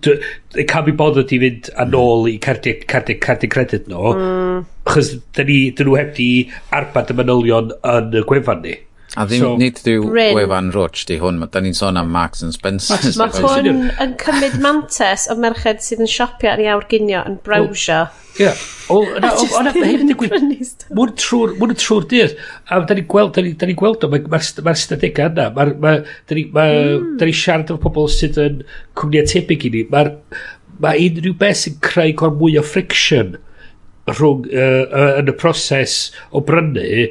[0.03, 4.15] They can't be bothered i fynd a nôl i cardiau, cardiau, cardiau credyd nhw.
[4.15, 4.65] Mm.
[4.91, 6.29] Chos dyn ni, dyn nhw heb di
[6.75, 8.77] arbad y manylion yn y gwefan ni.
[9.15, 12.55] A ddim, so, nid yw Wefan Roach di hwn, da ni'n sôn am Marks and
[12.57, 12.99] Spencer.
[13.21, 18.01] Mae hwn yn cymryd mantes o merched sydd yn siopio ar iawr ginio yn brawsio.
[18.43, 18.51] Ie.
[18.91, 20.35] Ond hyn yn digwydd,
[20.99, 22.35] mwyn trwy'r dyr.
[22.67, 25.49] A da ni'n gweld, da ni'n gweld o, mae'r stadegau yna.
[25.55, 25.99] Da
[26.35, 27.23] ni hmm.
[27.31, 28.63] siarad efo pobl sydd yn
[28.99, 29.85] cwmniad tebyg i ni.
[29.95, 33.37] Mae unrhyw beth sy'n creu gormwy o friction
[34.11, 35.95] rhwng, yn y proses
[36.35, 37.07] o brynu,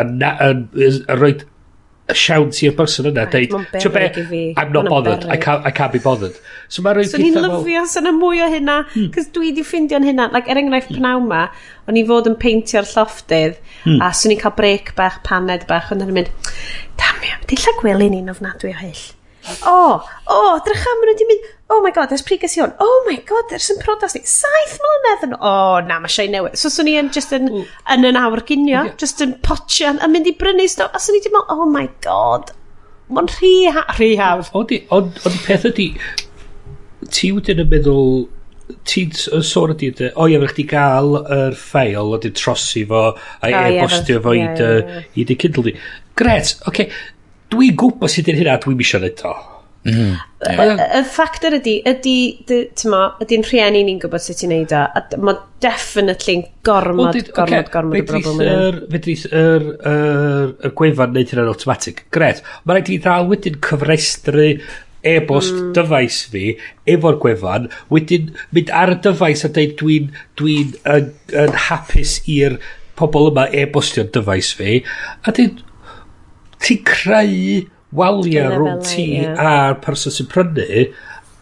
[0.00, 1.46] yn, yn, yn roed
[2.10, 4.40] y siawns i'r person yna dweud ti'n be?
[4.58, 5.26] I'm not Ma'n bothered.
[5.30, 6.34] I can't, I can't be bothered.
[6.68, 9.12] So mae'n rhaid so ni'n lyfio sy'n y mwy o hynna hmm.
[9.14, 10.28] cos dwi di ffindio'n hynna.
[10.34, 10.98] Like, er enghraifft mm.
[10.98, 11.46] pnaw ma
[11.86, 14.02] o'n i fod yn peintio'r llofftydd mm.
[14.02, 16.52] a swn i'n cael brec bach paned bach ond yn mynd
[17.00, 19.04] damio di lla gwely ni'n ofnadwy o hyll?
[19.66, 19.76] O,
[20.30, 22.74] o, drach am nhw wedi mynd, oh my god, ers pryd i hwn?
[22.82, 24.22] Oh my god, ers yn prodas ni.
[24.28, 25.36] Saith mlynedd yn...
[25.38, 26.58] O, oh, na, mae eisiau newid.
[26.60, 27.48] So, swn i yn, just yn,
[27.90, 28.92] yn yn awr ginio, yeah.
[29.00, 30.92] just yn potio, yn mynd i brynu stof.
[30.94, 32.52] A swn i wedi meddwl, oh my god,
[33.12, 34.52] mae'n rhy, ha rhy hawdd.
[34.58, 35.88] Ond on, on peth ydi,
[37.10, 38.28] ti wedyn yn meddwl,
[38.88, 39.10] ti'n
[39.44, 43.08] sôn ydy, o ie, mae'n chdi gael yr ffeil, a di trosi fo,
[43.42, 45.74] a e-bostio fo i dy Kindle di.
[46.18, 46.90] Gret, oce, okay
[47.52, 49.34] dwi'n gwybod sydd yn hynna, dwi'n misio neud o.
[49.82, 50.12] Mm.
[50.46, 52.14] Y ffactor ydy, ydy,
[52.78, 56.36] tyma, ydy'n rhieni ni'n gwybod sut i'n neud o, a mae definitely
[56.66, 58.86] gormod, gormod, gormod o broblem yn yna.
[58.92, 62.06] Fedrith yr, yr, yr gwefan neud hynna'n automatic.
[62.14, 62.44] Gret.
[62.62, 64.48] Mae rhaid i ddal wedyn cyfrestru
[65.02, 65.72] e-bost mm.
[65.74, 66.44] dyfais fi
[66.94, 70.56] efo'r gwefan, wedyn mynd ar y dyfais a dweud dwi'n dwi
[70.94, 71.10] yn,
[71.42, 72.60] yn hapus i'r
[72.98, 74.78] pobl yma e-bostio'r dyfais fi,
[75.26, 75.64] a dweud,
[76.62, 80.86] ti'n creu waliau rhwng ti a'r person sy'n prynu,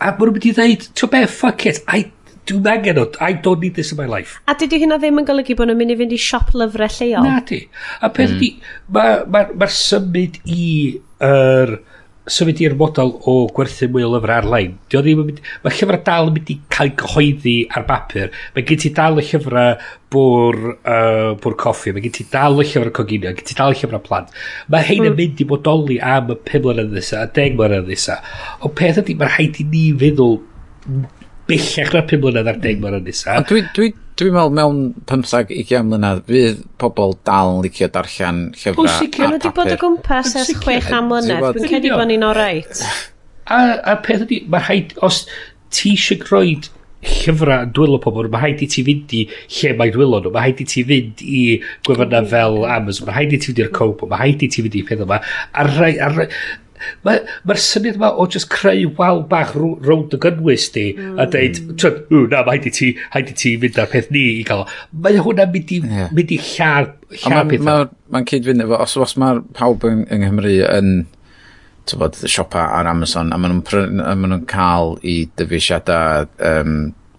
[0.00, 2.06] a maen nhw'n mynd i ddweud ti'n be, fuck it, I,
[2.48, 4.40] dwi'n angen o, I don't need this in my life.
[4.50, 7.28] A dydy hynna ddim yn golygu bod nhw'n mynd i fynd i siop lyfrau lleol?
[7.28, 7.60] Na di.
[8.00, 8.42] A peth mm.
[8.42, 8.50] di,
[8.96, 10.66] mae'r ma, ma, ma symud i
[11.20, 11.78] yr er,
[12.28, 15.38] symud i'r model o gwerthu mwy o lyfrau ar-lein, di o ddim yn mynd...
[15.64, 18.28] Ma' llyfrau dal yn mynd i cael gyhoeddi ar bapur.
[18.54, 19.78] Mae gen ti dal y llyfrau
[20.12, 23.80] bwr, uh, bwr coffi, mae gen ti dal y llyfrau coginio, gen ti dal y
[23.80, 24.36] llyfrau plant.
[24.68, 25.22] Mae hein yn hmm.
[25.22, 28.20] mynd i bodoli am y 5 mlynedd nesa, a 10 mlynedd nesa.
[28.60, 30.38] O peth ydy, mae'n rhaid i ni feddwl
[31.50, 32.84] bellach na'r 5 mlynedd ar 10 hmm.
[32.84, 33.40] mlynedd nesa.
[33.40, 33.48] ddesa.
[33.48, 38.98] Dwi, dwi, dwi'n meddwl mewn 15-20 mlynedd fydd pobl dal yn licio darllen llyfrau ar
[38.98, 39.22] papur.
[39.24, 41.46] nhw wedi bod o gwmpas ers 6 mlynedd.
[41.56, 42.82] Dwi'n cedi bod ni'n oreit.
[43.50, 43.60] A,
[43.92, 45.24] a peth ydy, mae rhaid, os
[45.74, 46.68] ti eisiau groed
[47.00, 49.22] llyfrau yn dwylo pobl, mae rhaid i ti fynd i
[49.56, 51.44] lle mae dwylo nhw, mae rhaid i ti fynd i
[51.88, 54.76] gwefannau fel Amazon, mae rhaid i ti fynd i'r Cobo, mae rhaid i ti fynd
[54.76, 55.22] i peth yma,
[55.56, 56.36] a rhaid, a rhaid,
[57.06, 61.20] Mae'r ma syniad yma o just creu wal bach rownd y gynnwys di mm.
[61.20, 64.10] a dweud, twyd, ww, na, mae haid i ti, haid i ti fynd ar peth
[64.14, 64.66] ni i gael.
[65.06, 66.12] Mae hwnna mynd i, yeah.
[66.16, 67.64] mynd i lla'r, lla'r peth.
[67.64, 67.78] Mae'n ma
[68.10, 70.94] ma cyd-fynd efo, os, os mae'r pawb yng, yng Nghymru yn
[71.90, 76.74] tybod, siopa ar Amazon a maen nhw'n cael i dyfeisiadau um,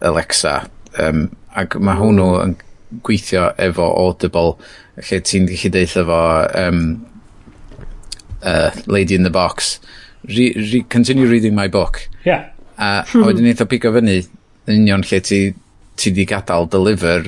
[0.05, 0.61] Alexa
[0.99, 1.25] um,
[1.57, 2.55] ac mae hwnnw yn
[3.05, 4.55] gweithio efo Audible
[4.99, 6.21] lle ti'n gallu deitha fo
[6.61, 6.83] um,
[8.43, 9.79] uh, Lady in the Box,
[10.25, 12.07] re, re, continue reading my book.
[12.25, 12.49] Yeah.
[12.77, 14.21] A, a wedyn eitha pigo fyny,
[14.69, 15.41] yn union lle ti,
[15.97, 17.21] ti di gadael deliver,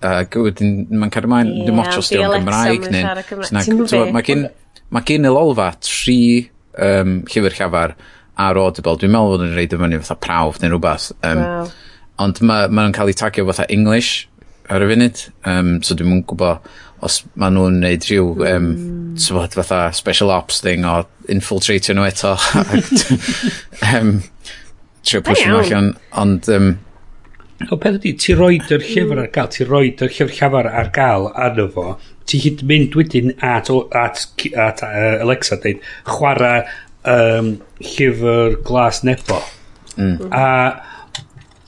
[0.00, 4.12] a wedyn mae'n cael mae'n yeah, dim ots os diolch Gymraeg neu...
[4.14, 4.46] Mae gen,
[4.88, 6.18] mae gen y lolfa tri
[6.80, 7.94] um, llyfr llafar
[8.40, 8.96] ar Audible.
[8.96, 11.10] Dwi'n meddwl fod yn reid i fyny fatha prawf neu rhywbeth.
[11.20, 11.70] Um, wow.
[12.24, 14.26] Ond mae nhw'n ma cael ei tagio fatha English
[14.70, 16.72] ar y funud, um, so dwi'n mwyn gwybod
[17.06, 19.48] os maen nhw'n neud rhyw um, mm.
[19.54, 21.00] fatha special ops thing o
[21.32, 22.36] infiltratio nhw eto
[23.94, 24.14] um,
[25.06, 25.90] trio pwysio nhw allan
[26.22, 26.70] ond um,
[27.68, 28.92] o peth ydy ti roed yr hmm.
[28.94, 31.86] llyfr ar gael ti roed yr llyfr llafar ar gael arno fo
[32.30, 36.62] ti hyd mynd wedyn at, at, at, at uh, Alexa dweud chwarae
[37.08, 39.40] um, llyfr glas nebo
[39.96, 40.30] mm.
[40.32, 40.46] a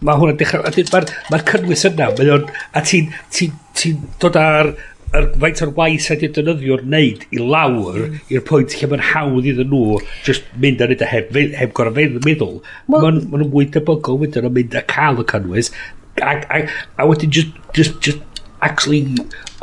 [0.02, 4.38] mae hwnna'n dechrau mae'r ma, ma cynnwys yna mae o'n a ti'n ti, ti dod
[4.40, 4.72] ar
[5.16, 8.20] er, faint o'r waith sydd ydy defnyddio'r neud i lawr mm.
[8.32, 11.96] i'r pwynt lle mae'n hawdd iddyn nhw just mynd ar nid a heb, heb gorau
[11.96, 12.60] meddwl.
[12.88, 15.72] Well, mae'n ma mwy debygol wedyn o'n mynd a cael y cynnwys
[16.20, 18.20] a, a, a wedyn just, just, just
[18.62, 19.02] actually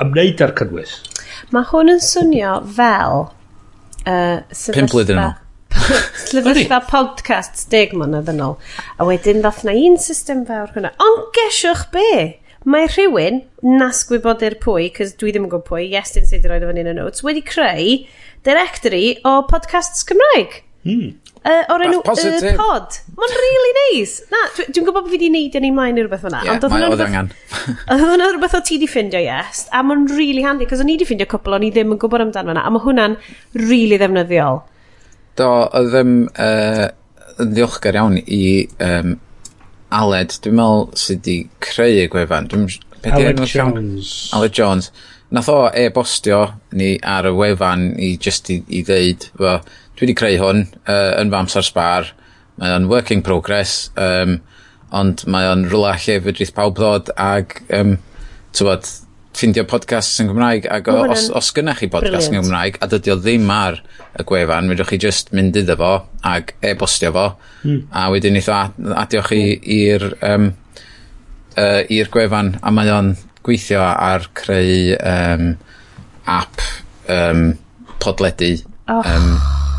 [0.02, 0.96] ymwneud â'r cynnwys.
[1.56, 3.30] Mae hwn yn swnio fel
[4.06, 4.42] uh,
[4.74, 5.30] Pimp blwyddyn yma.
[6.30, 8.58] Slyfyllfa podcast deg mlynedd yn ôl.
[8.98, 10.92] A wedyn ddoth na un system fawr hwnna.
[11.02, 12.39] Ond gesiwch be?
[12.68, 16.72] mae rhywun, nas gwybodir pwy, cys dwi ddim yn gwybod pwy, Iestyn sydd wedi rhoi
[16.74, 17.90] fyny yn y notes, wedi creu
[18.48, 20.62] directory o podcasts Cymraeg.
[20.88, 21.18] Hmm.
[21.40, 22.98] Uh, o'r enw uh, pod.
[23.16, 24.26] Mae'n really nice.
[24.32, 26.42] Na, dwi'n dwi gwybod bod fi wedi neud yn ei mlaen i rhywbeth fyna.
[26.44, 27.30] Yeah, mae oedd angen.
[27.94, 29.64] Oedd hwnna rhywbeth o ti di ffindio, yes.
[29.72, 32.26] A mae'n really handy, cos o'n i di ffindio cwpl o'n i ddim yn gwybod
[32.26, 32.66] amdano fyna.
[32.68, 33.16] A mae hwnna'n
[33.56, 34.60] really ddefnyddiol.
[35.40, 36.90] Do, oedd ddim uh,
[37.40, 38.44] yn ddiolchgar iawn i
[38.84, 39.16] um,
[39.96, 42.50] Aled, dwi'n meddwl sydd wedi creu y gwefan.
[42.52, 42.68] Dwi'n
[43.10, 44.30] Aled Jones.
[44.36, 44.92] Aled Jones.
[45.34, 46.42] Nath o e-bostio
[46.74, 49.62] ni ar y wefan i just i, i ddeud, well,
[49.98, 52.14] dwi wedi creu hwn uh, yn fy amser sbar,
[52.62, 54.40] mae o'n work in progress, um,
[54.96, 57.98] ond mae o'n rhywle lle fydrith pawb ddod ag, um,
[58.58, 58.90] tywod,
[59.40, 63.14] ffindio podcasts yn Gymraeg ac o, os, os gynnach chi podcast yn Gymraeg a dydy
[63.14, 63.80] o ddim ar
[64.20, 65.94] y gwefan fedrwch chi just mynd iddo fo
[66.28, 67.26] ac e-bostio fo
[67.64, 67.80] mm.
[67.96, 68.60] a wedyn eitha
[69.00, 69.42] adio chi
[69.80, 70.50] i'r um,
[71.56, 73.14] uh, i'r gwefan a mae o'n
[73.46, 75.54] gweithio ar creu um,
[76.30, 76.66] app
[77.08, 77.54] um,
[78.04, 78.54] podledu
[78.92, 79.02] oh.
[79.02, 79.32] um,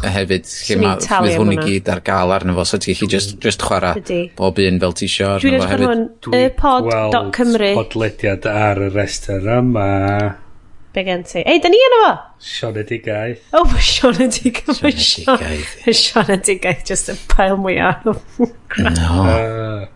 [0.04, 2.66] hefyd lle ma, fydd hwn i gyd ar gael arno fo.
[2.68, 3.42] So ti'n chi just, mm.
[3.44, 6.06] just chwarae bob un fel ti isio arno fo hefyd.
[6.26, 7.72] dwi'n gweld Cymru.
[7.80, 9.90] podlediad ar y rester yma.
[10.90, 11.44] Be gen ti?
[11.46, 12.10] Ei da ni yna fo!
[12.50, 13.44] Sionedigaeth.
[13.54, 14.80] O oh, mae Sionedigaeth.
[14.82, 18.16] mae Sionedigaeth just y pael mwyaf no.
[18.80, 19.86] Uh.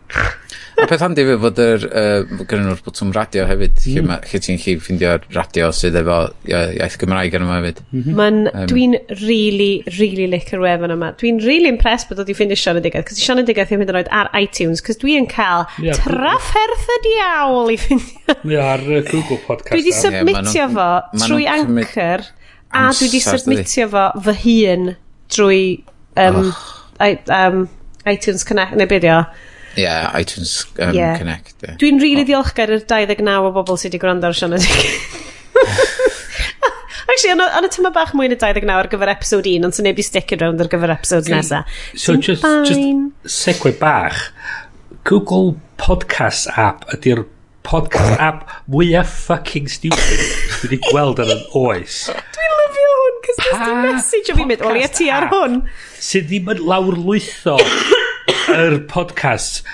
[0.75, 3.95] A peth handi fe fod yr, uh, gyda nhw'r bwtwm radio hefyd, mm.
[3.95, 6.17] lle, ma, lle ti'n chi ffindio'r radio sydd efo
[6.51, 7.83] iaith Gymraeg yn yma hefyd.
[7.85, 8.19] Mm -hmm.
[8.19, 11.13] Man, um, dwi'n really, really licio'r wefan yma.
[11.21, 13.95] Dwi'n really impressed bod wedi ffindio Sian y Digaeth, cos Sian y Digaeth ddim yn
[13.95, 18.35] oed ar iTunes, cos dwi'n cael yeah, trafferth y diawl i ffindio.
[18.35, 19.73] Ie, yeah, ar uh, Google Podcast.
[19.77, 22.29] Dwi wedi submitio yeah, fo trwy Anchor,
[22.75, 24.95] a dwi wedi submitio fo fy hun
[25.31, 25.65] drwy
[26.19, 26.71] um, oh.
[27.01, 27.67] I, um,
[28.11, 29.13] iTunes Connect, neu beth
[29.75, 31.19] Ie, yeah, iTunes um, yeah.
[31.19, 31.55] Connect.
[31.63, 31.77] Yeah.
[31.81, 32.29] Dwi'n rili really oh.
[32.31, 34.63] ddiolchgar i'r 29 o bobl sydd wedi gwrando ar Sianed
[37.15, 39.95] Actually, ond y tyma bach mwy na 29 ar gyfer episode 1, ond sy'n neb
[39.95, 41.37] nebu sticking round ar gyfer episodes okay.
[41.37, 41.77] nesaf.
[41.95, 42.65] So, just, fine.
[42.67, 44.31] just segwe bach.
[45.07, 47.27] Google Podcast app ydy'r
[47.65, 50.29] podcast app mwyaf fucking stupid dwi
[50.65, 52.05] wedi gweld yn yn oes.
[52.37, 55.61] Dwi'n lyfio hwn, cos nes di message o fi mynd, olia ti ar hwn.
[55.99, 57.59] Sydd ddim yn lawr lwytho
[58.55, 59.65] yr podcast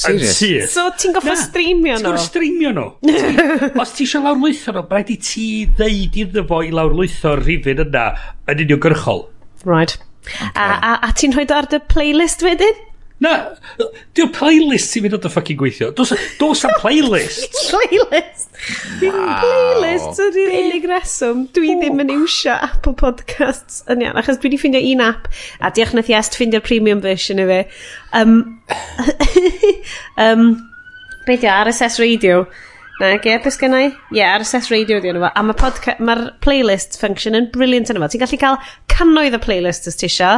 [0.00, 0.36] Serious?
[0.38, 0.68] Syth.
[0.70, 2.02] So ti'n goffa streamio nhw?
[2.04, 2.86] Ti'n goffa streamio nhw.
[3.82, 8.04] Os ti eisiau lawrlwytho nhw, rhaid i ti ddeud iddo fo i lawrlwytho'r rhifin yna
[8.52, 9.26] yn uniongyrchol.
[9.66, 9.96] Right.
[10.30, 10.52] Okay.
[10.54, 12.78] A, a, a ti'n rhoi ar dy playlist wedyn?
[13.20, 13.34] Na,
[14.16, 15.90] diw'r playlist sy'n mynd o dy ffucking gweithio.
[15.96, 17.58] Dos, dos am playlist.
[17.68, 18.49] playlist.
[19.00, 21.44] Dim playlist ydy'r unig reswm.
[21.56, 25.28] Dwi ddim yn iwsio Apple Podcasts yn iawn, achos dwi wedi ffeindio un app,
[25.60, 27.60] a diolch na thiast ffeindio premium version i fi.
[28.20, 28.34] Um,
[30.16, 30.50] um,
[31.26, 32.44] be di o, RSS Radio?
[33.00, 33.88] Na, ge, beth gennau?
[33.88, 35.30] Ie, yeah, RSS Radio di yno fo.
[35.32, 38.10] A mae'r ma playlist function yn brilliant yno fo.
[38.12, 38.58] Ti'n gallu cael
[39.00, 40.36] cannoedd o playlist os ti isio.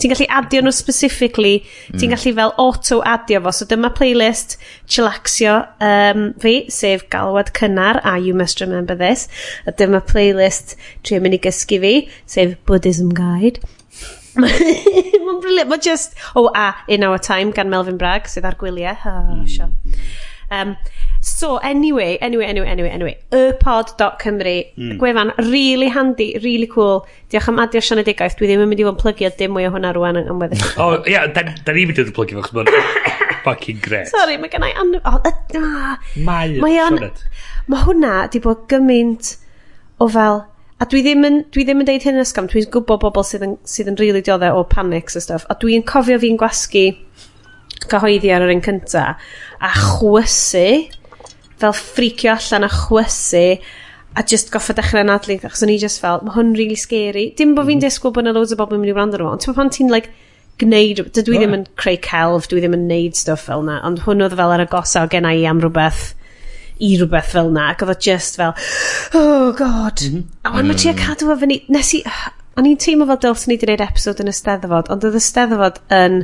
[0.00, 1.98] Ti'n gallu adio nhw specifically, mm.
[2.00, 3.52] ti'n gallu fel auto adio fo.
[3.54, 4.56] So dyma playlist
[4.90, 9.28] chillaxio um, fi, sef galwad cynnar a you must remember this.
[9.66, 11.94] A dyma playlist trio mynd i gysgu fi,
[12.26, 13.60] sef Buddhism Guide.
[14.40, 16.14] Mae'n briliant, mae just...
[16.32, 18.94] O, oh, a In Our Time gan Melvin Bragg, sydd ar gwyliau.
[19.10, 19.72] Oh, sure.
[20.54, 20.76] Um,
[21.22, 24.98] So, anyway, anyway, anyway, anyway, anyway, ypod.cymru, mm.
[24.98, 27.06] gwefan, really handy, really cool.
[27.28, 29.72] Diolch am adio sianedigaeth, dwi ddim yn mynd i fod yn plygio dim mwy o
[29.74, 30.62] hwnna rwan yn weddill.
[30.80, 32.70] o, oh, ia, yeah, da ni'n mynd i'n plygio fo, chos mae'n
[33.44, 34.08] fucking great.
[34.08, 34.94] Sorry, mae gennau an...
[35.04, 36.96] Oh, uh, mae, mae, an...
[37.68, 39.34] mae hwnna di bod gymaint
[40.00, 40.46] o fel...
[40.80, 43.44] A dwi ddim yn, dwi ddim yn deud hyn yn ysgam, dwi'n gwybod bobl sydd
[43.44, 46.86] yn, sydd yn rili really dioddau o panics a stuff, a dwi'n cofio fi'n gwasgu
[47.90, 49.04] cyhoeddi ar yr un cynta
[49.60, 50.64] a chwysu
[51.60, 53.44] fel ffricio allan a chwysu
[54.16, 57.30] a just goffa dechrau anadlu achos o'n i just fel mae hwn really scary.
[57.38, 57.84] Dim bod fi'n mhm.
[57.86, 59.92] disgwyl bod yna loads o bobl yn mynd i wrando ar ond ti'n pan ti'n
[59.92, 60.10] like
[60.60, 64.02] gwneud dydw i ddim yn creu celf dwi ddim yn neud stuff fel na ond
[64.06, 66.10] hwn oedd fel ar y gosa o gen i am rhywbeth
[66.84, 68.52] i rhywbeth fel na ac oedd o just fel
[69.14, 70.02] oh god.
[70.02, 70.26] Mhm.
[70.44, 71.00] A wan mae ti a mm.
[71.00, 71.62] cadw o fyny.
[71.72, 72.02] Nes i
[72.58, 75.24] o'n i'n teimlo fel dylsyn ni wedi gwneud episod yn y steddfod ond oedd y
[75.24, 76.22] steddfod yn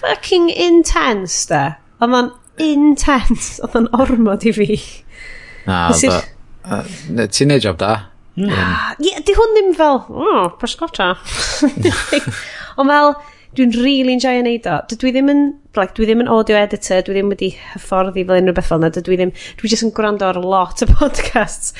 [0.00, 1.64] fucking intense da
[2.02, 3.58] ond ma'n intense.
[3.64, 4.80] Oedd yn ormod i fi.
[5.68, 7.94] Na, oedd Ti'n neud job da?
[8.34, 8.50] Mm.
[9.04, 11.12] Ie, di hwn ddim fel, oh, pysgota.
[12.80, 13.12] Ond fel,
[13.54, 14.78] Dwi'n really enjoy yn neud o.
[14.90, 15.42] Dwi ddim yn,
[15.78, 18.90] like, dwi ddim yn audio editor, dwi ddim wedi hyfforddi fel unrhyw beth fel yna,
[18.96, 21.74] dwi ddim, dwi jyst yn gwrando ar lot o podcasts.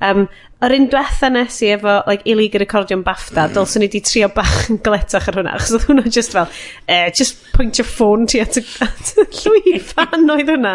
[0.00, 0.28] Um,
[0.64, 3.54] yr un diwetha nes i efo like, ilig y recordio'n BAFTA, mm.
[3.56, 6.50] dylswn i wedi trio bach yn gletach ar hwnna, achos oedd hwnna just fel,
[6.88, 8.64] eh, just point your phone ti at y
[9.40, 10.74] llwy fan oedd hwnna.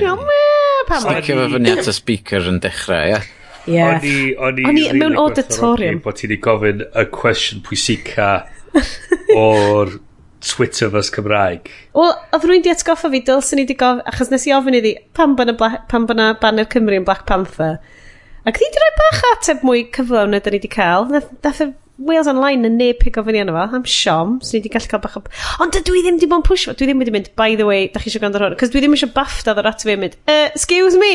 [0.00, 0.40] Ie, me,
[0.88, 1.02] pa.
[1.04, 3.20] Sticio fo fyny at y speaker yn dechrau, ie.
[3.68, 3.82] Ie.
[3.84, 6.00] O'n i, o'n i, O'n i rili mewn auditorium.
[6.04, 8.30] Bod ti wedi gofyn y cwestiwn pwysica
[9.40, 9.98] o'r
[10.40, 11.68] Twitter fys Cymraeg.
[11.96, 14.00] Wel, oedd rwy'n di atgoffa fi, dylsyn ni di gof...
[14.08, 17.78] Achos nes i ofyn iddi, pam bod yna Banner Cymru yn Black Panther?
[18.48, 21.10] Ac di di roi bach ateb mwy cyflawn na da ni di cael.
[21.12, 21.68] Nath y
[22.00, 23.66] Wales Online yn neb pig ofyn i yna fo.
[23.76, 25.24] Am siom, so ni di gallu cael bach o...
[25.60, 26.76] Ond dwi ddim di bod yn push fo.
[26.76, 28.56] Dwi ddim wedi mynd, by the way, da chi eisiau gwrando hwn.
[28.60, 31.12] Cos dwi ddim eisiau bafta ddod ato fi yn mynd, uh, excuse me,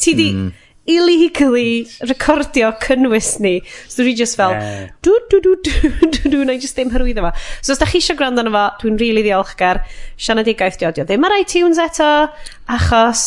[0.00, 0.32] ti di...
[0.38, 3.58] Mm illegally recordio cynnwys ni.
[3.86, 4.88] So dwi just fel, yeah.
[5.04, 7.32] dw, dw, dw, dw, dw, dw, na i just ddim hyrwyddo fo.
[7.60, 9.82] So os da chi eisiau gwrando arno fo, dwi'n rili really ddiolchgar.
[10.16, 12.10] Sianadigaeth diodio ddim ar iTunes eto,
[12.78, 13.24] achos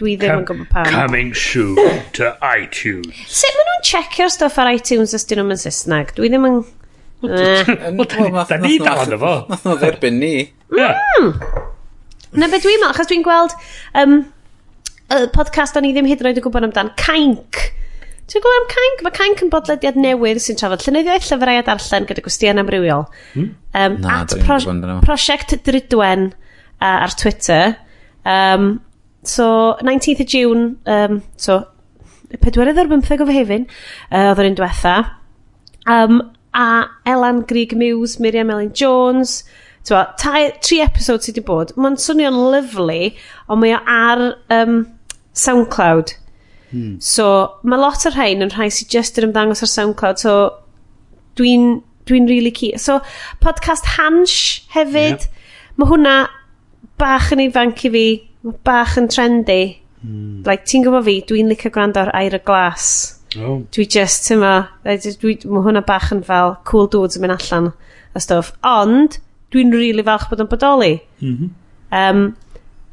[0.00, 0.88] dwi ddim yn gwybod pam.
[0.90, 3.20] Coming soon to iTunes.
[3.30, 6.14] Sut maen nhw'n checio'r stuff ar iTunes os dyn nhw'n Saesneg?
[6.16, 6.62] Dwi ddim yn...
[7.24, 7.64] Eh.
[8.48, 9.34] Da ni dal o fo.
[9.52, 10.34] Nath nhw dderbyn ni.
[10.74, 11.30] Hmm.
[12.34, 13.54] Na beth dwi'n meddwl, achos dwi'n gweld...
[14.00, 14.24] Um,
[15.14, 17.58] y podcast o'n i ddim hyd yn oed yn gwybod amdan, Cainc.
[18.30, 19.02] Ti'n gwybod am Cainc?
[19.04, 23.04] Mae Cainc yn bodlediad newydd sy'n trafod llunyddiaeth llyfrau a darllen gyda gwestiwn amrywiol.
[23.34, 23.52] Hmm?
[23.76, 24.58] Um, Na, at pro
[25.04, 27.76] Prosiect Drydwen uh, ar Twitter.
[28.24, 28.80] Um,
[29.22, 31.60] so, 19th of June, um, so,
[32.40, 33.68] 45 o fehefin,
[34.10, 34.96] uh, oedd yr un diwetha.
[35.84, 36.22] Um,
[36.56, 36.66] a
[37.06, 39.44] Elan Grieg Mews, Miriam Elin Jones,
[39.84, 41.74] Twa, tri episod sydd wedi bod.
[41.76, 43.10] Mae'n swnio'n lyflu,
[43.52, 44.22] ond mae o ar
[44.56, 44.78] um,
[45.34, 46.14] SoundCloud.
[46.70, 46.98] Hmm.
[47.00, 47.26] So,
[47.62, 50.22] mae lot o'r rhain yn rhai sy'n just yn ymddangos ar SoundCloud.
[50.22, 50.36] So,
[51.38, 52.76] dwi'n dwi really key.
[52.78, 53.00] So,
[53.40, 55.24] podcast Hansh hefyd.
[55.24, 55.30] Yeah.
[55.76, 56.14] Mae hwnna
[57.00, 58.06] bach yn ifanc i fi.
[58.44, 59.62] Mae bach yn trendy.
[60.04, 60.44] Mm.
[60.46, 62.88] Like, ti'n gwybod fi, dwi'n licio gwrando ar air y glas.
[63.40, 63.62] Oh.
[63.74, 64.54] Dwi just, ti'n ma,
[64.84, 67.72] mae hwnna bach yn fel cool dudes yn mynd allan
[68.14, 68.52] a stuff.
[68.68, 69.18] Ond,
[69.54, 70.94] dwi'n really falch bod yn bodoli.
[71.22, 71.54] Mm -hmm.
[72.00, 72.24] um,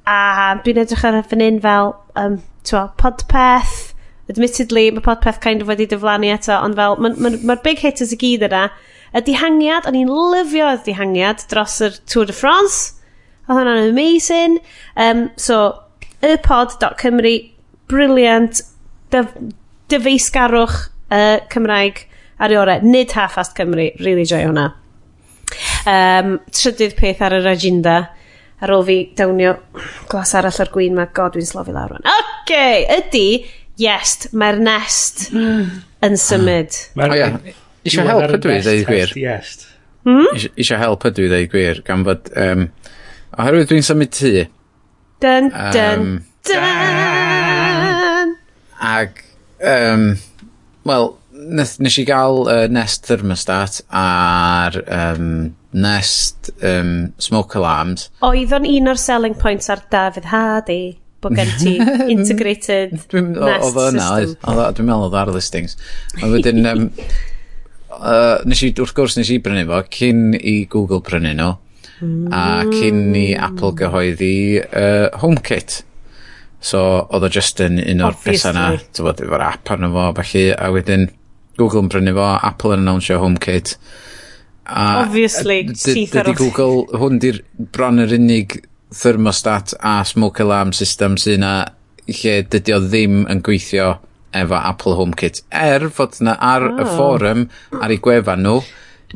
[0.10, 3.92] A dwi'n edrych ar fan hyn fel, um, twa, podpeth.
[4.32, 7.84] Admittedly, mae podpeth kind of wedi dyflannu eto, ond fel, mae'r ma, ma, ma big
[7.84, 8.70] hitters y gyd yna.
[9.12, 12.96] Y dihangiad, o'n i'n lyfio y dihangiad dros y Tour de France.
[13.48, 14.60] Oedd hwnna'n amazing.
[14.96, 15.60] Um, so,
[16.26, 17.36] ypod.cymru,
[17.92, 18.64] briliant,
[19.12, 19.36] dyf,
[19.92, 20.78] dyfeisgarwch
[21.12, 22.06] uh, Cymraeg
[22.42, 22.86] ar ei orau.
[22.88, 24.72] Nid half-ast Cymru, really joy hwnna.
[25.90, 27.98] Um, trydydd peth ar yr agenda
[28.62, 29.56] ar ôl fi dawnio
[30.12, 32.56] glas arall ar gwyn mae god dwi'n slofi lawr rwan ok
[33.00, 33.26] ydy
[33.82, 36.78] yes mae'r nest yn symud?
[36.98, 37.30] O ia.
[37.86, 39.14] Eisiau help ydw i ddeud gwir?
[39.18, 40.82] Eisiau hmm?
[40.84, 42.68] help ydw i ddeud gwir gan fod um,
[43.38, 44.34] oherwydd dwi'n symud tŷ.
[45.22, 46.14] Dun dun um,
[46.50, 48.36] dun!
[48.92, 49.24] ag
[49.62, 50.06] um,
[50.90, 55.28] wel nes, nes i gael uh, Nest Thermostat a'r um,
[55.72, 58.10] Nest um, Smoke Alarms.
[58.28, 60.82] Oeddwn un o'r selling points ar David Hardy
[61.22, 61.76] bod gen ti
[62.14, 63.36] integrated Nest system.
[63.38, 65.78] Oedd dwi'n meddwl oedd ar listings.
[66.22, 66.88] A wedyn, um,
[68.00, 71.54] uh, nes i, wrth gwrs nes i brynu fo cyn i Google brynu nhw.
[72.02, 72.34] Mm.
[72.34, 73.40] A cyn i mm.
[73.46, 74.36] Apple gyhoeddi
[74.66, 75.82] uh, HomeKit.
[76.62, 80.04] So, oedd o just yn un o'r pethau yna, ti'n bod, efo'r app arno fo,
[80.20, 81.08] felly, a wedyn,
[81.60, 83.76] Google yn brynu fo, Apple yn announsio HomeKit.
[84.72, 87.42] A Obviously, syth ar Google, hwn di'r
[87.76, 88.62] bron yr unig
[88.96, 91.54] thermostat a smoke alarm system sy'n na
[92.12, 93.94] lle dydy o ddim yn gweithio
[94.36, 95.44] efo Apple HomeKit.
[95.52, 96.80] Er fod na ar oh.
[96.80, 97.48] y fforwm,
[97.80, 98.62] ar ei gwefan nhw,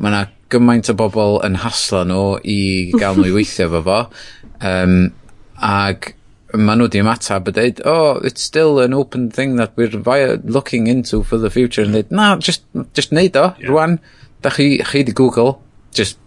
[0.00, 2.60] mae yna gymaint o bobl yn haslo nhw i
[2.94, 4.00] gael nhw i weithio efo fo.
[4.60, 4.98] Um,
[5.56, 6.12] ag
[6.54, 10.36] ma' nhw 'di ymatab a dweud, oh it's still an open thing that we're via,
[10.44, 11.82] looking into for the future.
[11.82, 12.62] And dweud, na just,
[12.94, 13.70] just neud o yeah.
[13.70, 13.98] rwan,
[14.42, 15.60] da chi chi 'di Google
[15.92, 16.18] just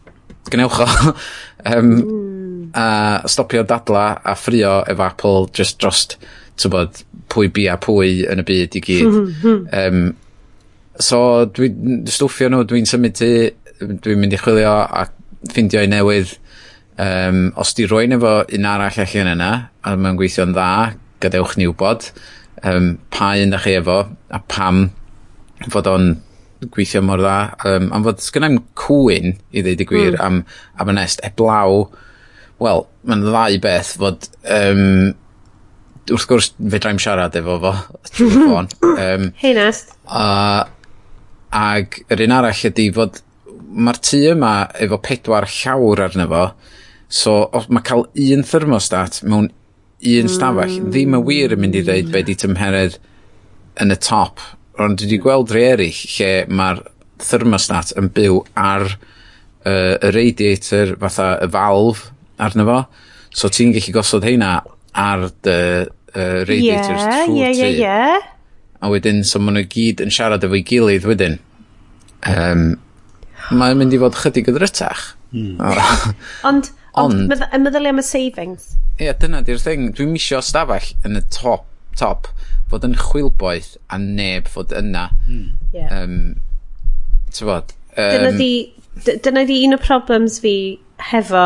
[0.49, 1.15] gwnewch o.
[1.59, 2.69] Um, mm.
[2.73, 6.15] a stopio dadla a ffrio efo Apple just drost
[6.55, 9.17] ti'n bod, pwy bi a pwy yn y byd i gyd.
[9.75, 9.99] Um,
[10.99, 11.19] so
[11.55, 13.31] dwi'n stwffio nhw, dwi'n symud ti,
[13.79, 15.05] dwi'n mynd i chwilio a
[15.51, 16.35] ffindio i newydd
[16.99, 19.51] um, os di rwy'n efo un arall allan yna
[19.83, 20.71] a mae'n gweithio'n dda
[21.23, 22.09] gadewch ni wybod
[22.67, 24.01] um, pa un da chi efo
[24.35, 24.89] a pam
[25.71, 26.11] fod o'n
[26.67, 27.37] gweithio mor dda.
[27.67, 30.21] Um, am fod sgynnau'n cwyn i ddeud y gwir mm.
[30.25, 30.41] am,
[30.79, 31.23] am y nest.
[31.27, 31.85] Eblaw
[32.59, 34.27] wel mae'n ddau beth fod
[34.57, 35.13] um,
[36.09, 37.73] wrth gwrs fedrai'm siarad efo fo.
[38.11, 39.95] Trwy'r ffôn um, hei nest.
[40.07, 40.67] a,
[41.55, 43.21] ag yr un arall ydy fod
[43.69, 46.43] mae'r tŷ yma efo pedwar llawr arno fo
[47.09, 49.49] So, os mae cael un thermostat mewn
[49.99, 50.89] un stafell, mm.
[50.93, 52.99] ddim y wir yn mynd i ddeud be di tymheredd
[53.81, 54.43] yn y top.
[54.79, 56.83] Ond dwi wedi gweld rei eraill lle mae'r
[57.19, 62.05] thermostat yn byw ar uh, y radiator, fatha y falf
[62.39, 62.79] arno fo.
[63.35, 64.59] So ti'n gallu gosod heina
[64.95, 65.59] ar dy
[66.15, 68.27] uh, radiators yeah, trwy'r yeah, yeah, yeah.
[68.79, 71.39] A wedyn, so maen nhw gyd yn siarad efo'i gilydd wedyn.
[72.29, 72.69] Um,
[73.51, 74.55] mae'n mynd i fod chydig hmm.
[74.55, 75.07] o ddrytach.
[75.29, 76.13] Mm.
[76.47, 77.13] Ond Ond...
[77.13, 78.73] Ond medd meddylia am y savings.
[78.97, 79.89] Ie, yeah, dyna 'di'r thing.
[79.95, 81.67] Dwi'n misio stafell yn y top,
[81.99, 82.31] top
[82.69, 85.09] fod yn chwilboeth a neb fod yna.
[85.27, 85.49] Mm.
[85.73, 85.93] Yeah.
[85.93, 86.19] Um,
[87.33, 87.73] Tybod?
[87.95, 88.51] Um, dyna di,
[89.09, 90.53] dyna di un o problems fi
[91.11, 91.45] hefo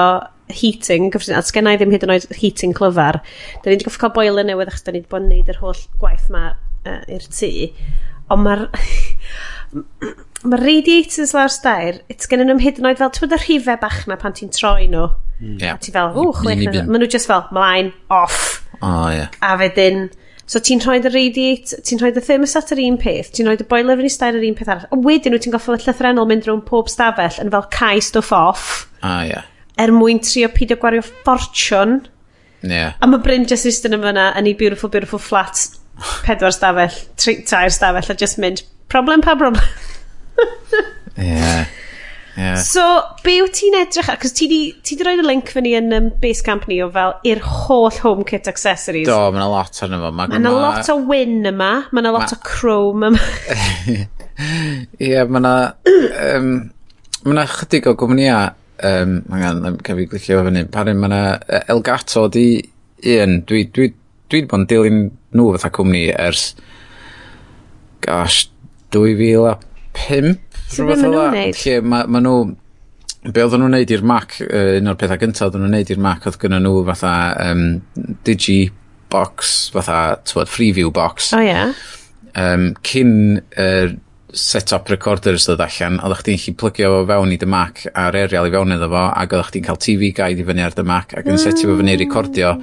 [0.54, 3.22] heating, gyffredin, a sgennau ddim hyd yn oed heating clyfar.
[3.62, 5.62] Da ni wedi goffi cael boiler newydd achos da ni wedi bod yn neud yr
[5.64, 7.54] holl gwaith ma uh, i'r tŷ.
[8.34, 8.68] Ond mae'r...
[10.44, 13.80] mae radiators lawr stair, it's gen nhw'n hyd yn oed fel, ti'n bod y rhifau
[13.82, 15.06] bach na pan ti'n troi nhw.
[15.40, 15.56] Mm.
[15.62, 15.78] Yeah.
[15.78, 16.66] A ti fel, ww, chwech.
[16.66, 18.60] Maen nhw just fel, mlaen, off.
[18.82, 19.32] Oh, yeah.
[19.44, 20.10] A fedyn,
[20.50, 23.68] so ti'n rhoi y radiator, ti'n rhoi y thermostat yr un peth, ti'n rhoi y
[23.70, 24.90] boiler yn ei stair yr un peth arall.
[24.92, 28.68] A wedyn nhw ti'n goffo llythrenol mynd rhwng pob stafell yn fel cae stwff off.
[29.00, 29.48] Ah, oh, yeah.
[29.80, 32.04] Er mwyn trio pidio gwario ffortiwn.
[32.64, 32.94] Yeah.
[33.02, 35.66] A mae Bryn just eistedd yn fyna yn ei beautiful, beautiful flat,
[36.28, 39.64] pedwar stafell, tri, tair stafell, a just mynd, problem pa problem.
[41.18, 41.68] Yeah.
[42.38, 42.58] Yeah.
[42.58, 42.82] So,
[43.22, 44.18] be wyt ti'n edrych ar?
[44.22, 47.92] Cos ti wedi rhoi y link fyny yn um, Basecamp ni o fel i'r holl
[48.02, 49.06] home kit accessories.
[49.06, 50.10] Do, mae'n lot arno fo.
[50.18, 50.50] Mae'n ma...
[50.50, 51.72] a lot o win yma.
[51.94, 53.28] Mae'n a lot o chrome yma.
[54.42, 55.50] Ie, yeah, mae'n.
[55.86, 56.50] Um,
[57.28, 58.40] mae'n a chydig o gwmnïa.
[58.84, 60.66] Um, mae'n cael fi glicio fyny.
[60.74, 61.24] Parin, mae'n a
[61.68, 62.48] Elgato di
[63.14, 63.44] un.
[63.46, 65.04] Dwi, dwi, dwi wedi bod yn dilyn
[65.38, 66.56] nhw fatha cwmni ers...
[68.04, 68.50] Gosh,
[68.92, 69.54] 2000 a
[69.98, 71.64] pimp rhywbeth fel neud?
[71.64, 72.38] Lle mae ma nhw...
[73.24, 76.02] Be oedden nhw'n neud i'r Mac, uh, un o'r pethau gyntaf oedden nhw'n neud i'r
[76.04, 77.14] Mac, oedd gyda nhw fatha
[77.46, 77.68] um,
[78.28, 78.58] digi
[79.14, 81.32] box, fatha, twyd, freeview box.
[81.32, 81.54] O, oh, ie.
[81.54, 81.72] Yeah.
[82.34, 83.14] Um, cyn
[83.62, 83.94] uh,
[84.34, 88.50] set-up recorders ddod allan, oeddech chdi'n chi plygio fo fewn i dy Mac a'r aerial
[88.50, 91.14] i fewn iddo fo, ac oeddech chdi'n cael TV guide i fyny ar dy Mac,
[91.20, 92.56] ac yn setio fo fyny recordio,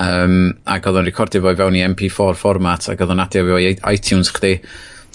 [0.00, 0.38] um,
[0.72, 3.60] ac oedd o'n recordio fo i fewn i MP4 format, ac oedd o'n adio fo
[3.60, 4.54] i iTunes chdi,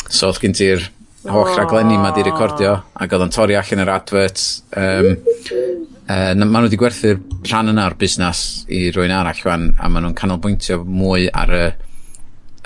[0.06, 0.86] so oedd gen ti'r
[1.26, 4.46] holl raglenni ma di recordio ac oedd o'n torri allan yr adverts
[4.78, 9.90] um, uh, maen nhw wedi gwerthu'r rhan yna o'r busnes i rwy'n arall wan a
[9.90, 11.66] maen nhw'n canolbwyntio mwy ar y,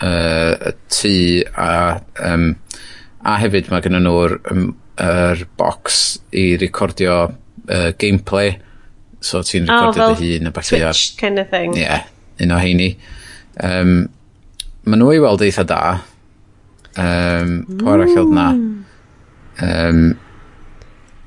[0.04, 1.16] uh, y tŷ
[1.56, 1.72] a
[2.32, 2.52] um,
[3.24, 4.72] a hefyd mae gen nhw'r um,
[5.02, 7.24] er box i recordio
[7.70, 8.56] uh, gameplay.
[9.22, 11.76] So ti'n ah, recordio oh, dy hun a beth Twitch kind of thing.
[11.78, 12.08] Yeah,
[12.41, 12.95] un o heini.
[13.62, 14.10] Um,
[14.86, 15.82] ma nhw i weld eitha da.
[17.00, 18.50] Um, po arall oedd na?
[19.62, 20.02] Um,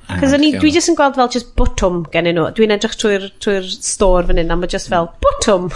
[0.04, 2.50] Cos o'n i, dwi jyst yn gweld fel just botwm gen nhw.
[2.56, 5.70] Dwi'n edrych trwy'r trwy, store fan hyn, a mae just fel botwm.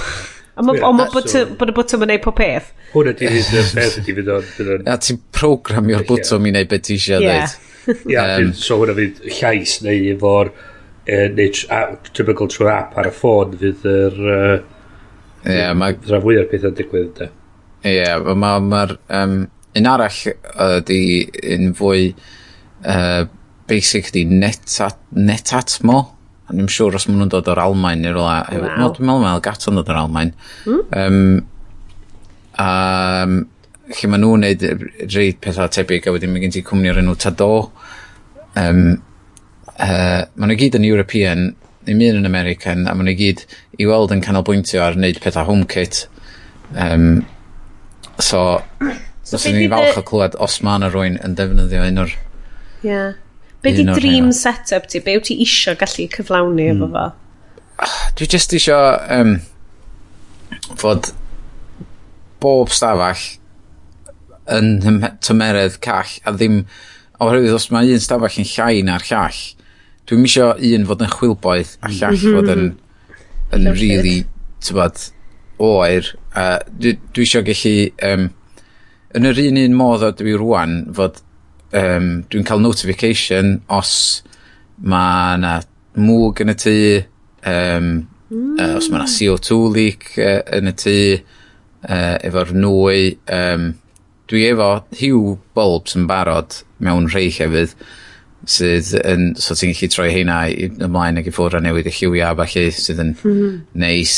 [0.58, 2.68] A mae bod y botwm yn neud pob peth.
[2.92, 4.84] Hwn ydy fydd y peth ydy fydd o'n...
[4.90, 7.54] A ti'n programio'r botwm i wneud beth ti eisiau yeah.
[7.86, 8.02] dweud.
[8.12, 10.52] Ia, um, so hwnna fydd llais neu efo'r...
[11.08, 11.48] Neu
[12.12, 14.18] typical trwy app ar y ffôn fydd yr...
[15.48, 15.96] Ie, mae...
[16.02, 17.30] fydd Rhan o'r pethau'n digwydd, ynddo.
[17.86, 18.36] Ie, yeah, mae'r...
[18.36, 18.82] Ma, ma,
[19.22, 19.38] um,
[19.78, 20.20] un arall
[20.68, 21.00] ydy
[21.56, 22.12] un fwy
[22.84, 23.26] uh,
[23.68, 26.00] basic ydy netat, netatmo.
[26.48, 28.40] A ni'n siŵr os maen nhw'n dod o'r Almain neu rola.
[28.48, 28.74] Wow.
[28.80, 30.32] No, dwi'n meddwl mae'r gato'n dod o'r Almain.
[30.64, 30.82] Mm.
[30.96, 31.18] Um,
[32.64, 33.34] um,
[33.92, 34.64] lle maen nhw'n neud
[35.12, 37.50] reid pethau tebyg a wedyn mae gen ti cwmni o'r enw Tado.
[38.56, 38.84] Um,
[39.76, 41.50] uh, maen nhw gyd yn European,
[41.84, 43.44] ddim un yn American, a maen nhw gyd
[43.76, 46.06] i weld yn canolbwyntio ar wneud pethau HomeKit.
[46.76, 47.26] Um,
[48.20, 48.62] so,
[49.28, 52.14] Fyswn i'n falch o clywed os ma' yna rwy'n yn defnyddio un o'r...
[52.86, 53.00] Ie.
[53.62, 55.02] Be di dream setup ti?
[55.04, 56.76] Be wyt ti isio gallu cyflawni mm.
[56.76, 56.94] efo hmm.
[56.94, 57.06] fo?
[57.78, 58.78] Ah, dwi just isio
[59.14, 59.36] um,
[60.78, 61.12] fod
[62.42, 63.26] bob stafell
[64.48, 64.78] yn
[65.24, 66.62] tymeredd call a ddim
[67.18, 69.40] oherwydd os mae un stafell yn llai na'r llall
[70.08, 72.38] dwi'n isio un fod yn chwilboedd a llall mm -hmm.
[72.38, 72.66] fod yn
[73.58, 74.18] yn really
[74.64, 75.08] tybod
[75.68, 77.74] oer a dwi, dwi isio gallu
[78.08, 78.28] um,
[79.16, 81.20] yn yr un un modd o dwi rwan fod
[81.72, 83.92] um, dwi'n cael notification os
[84.78, 85.54] mae yna
[85.98, 86.76] mwg yn y tŷ
[87.48, 87.90] um,
[88.30, 88.54] mm.
[88.58, 93.70] uh, os mae yna CO2 leak uh, yn y tŷ uh, efo'r nwy um,
[94.28, 95.22] dwi efo hiw
[95.56, 97.74] bulbs yn barod mewn rhai hefyd
[98.48, 100.36] sydd yn, so ti'n gallu troi heina
[100.68, 103.56] ymlaen ag i ffwrdd a newid y lliwiau a falle sydd yn mm -hmm.
[103.82, 104.14] neis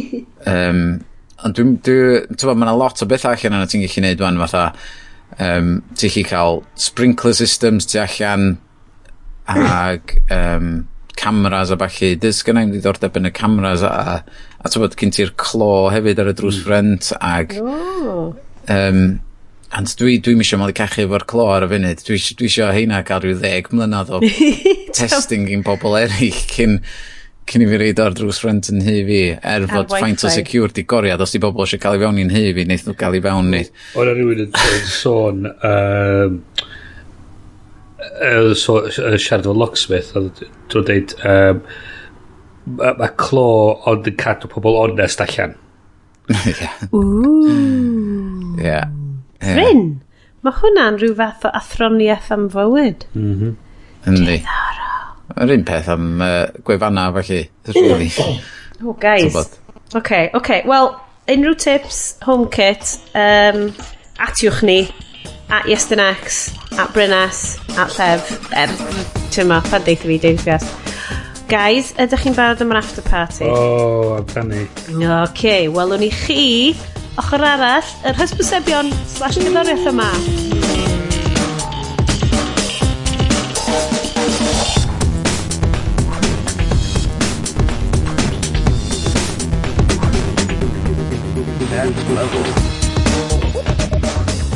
[0.54, 0.98] um,
[1.44, 4.40] ond dwi'n, dwi, dwi ma' 'na lot o betha allan yna ti'n gallu neud 'wan
[4.44, 4.64] fatha
[5.38, 8.58] um, ti 'llu cael sprinkler systems tu allan
[9.50, 10.86] ag um,
[11.16, 12.14] cameras a ballu.
[12.20, 14.20] dys gynnau'n ddiddordeb yn y cameras a a
[14.60, 16.66] a bod cyn ti'r clo hefyd ar y drws hmm.
[16.66, 17.56] ffrent ag...
[17.60, 18.30] O!
[18.68, 19.20] ...yym
[19.78, 23.04] ond dwi dwi'm isio malu cachu efo'r clo ar y funud dwi dwi isio heina
[23.06, 24.18] ga'l rhyw ddeg mlynedd o
[24.98, 26.80] testing gin bobol eraill cyn
[27.50, 30.84] cyn i fi reid o'r drws rent yn hy fi, er fod faint o security
[30.88, 33.24] goriad, os di bobl eisiau cael ei fewn i'n hy fi, neith nhw cael ei
[33.24, 33.62] fewn ni.
[33.98, 34.52] O'n e rhywun yn
[34.90, 36.36] sôn, um,
[38.06, 41.64] uh, so, uh, siarad o locksmith, oedd e- dwi'n dweud, um,
[42.78, 43.48] mae ma clo
[43.90, 45.56] ond yn cadw pobl onest allan.
[46.46, 46.70] Ie.
[46.94, 48.54] Ooh.
[48.60, 48.86] Yeah.
[49.42, 49.56] yeah.
[49.58, 49.84] Ryn,
[50.46, 53.08] mae hwnna'n rhyw fath o athroniaeth am fywyd.
[53.16, 53.58] Mm -hmm.
[54.06, 54.38] Yndi.
[54.38, 54.99] Diddorol.
[55.36, 57.44] Yr un peth am uh, gwefanna felly.
[57.74, 58.10] Really.
[58.84, 59.36] oh, guys.
[59.36, 59.60] Oce,
[59.94, 60.30] OK.
[60.34, 60.62] oce.
[60.66, 60.90] Wel,
[61.30, 63.70] unrhyw tips, HomeKit, um,
[64.18, 64.80] atiwch ni,
[65.50, 68.74] at Yesternax, at Brynas, at Llef, er,
[69.30, 70.66] ti'n ma, pan deitha fi, Dave Gass.
[71.50, 73.46] Guys, ydych chi'n barod am yr after party?
[73.50, 74.66] O, oh, amdani.
[74.90, 76.40] Oce, okay, welwn i chi,
[77.20, 80.10] ochr arall, yr hysbysebion slash gydoriaeth yma.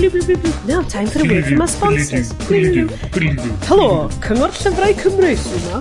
[0.04, 2.32] Now time for a word from our sponsors.
[3.64, 5.78] Helo, Cyngor Llyfrau Cymru sy'n yma.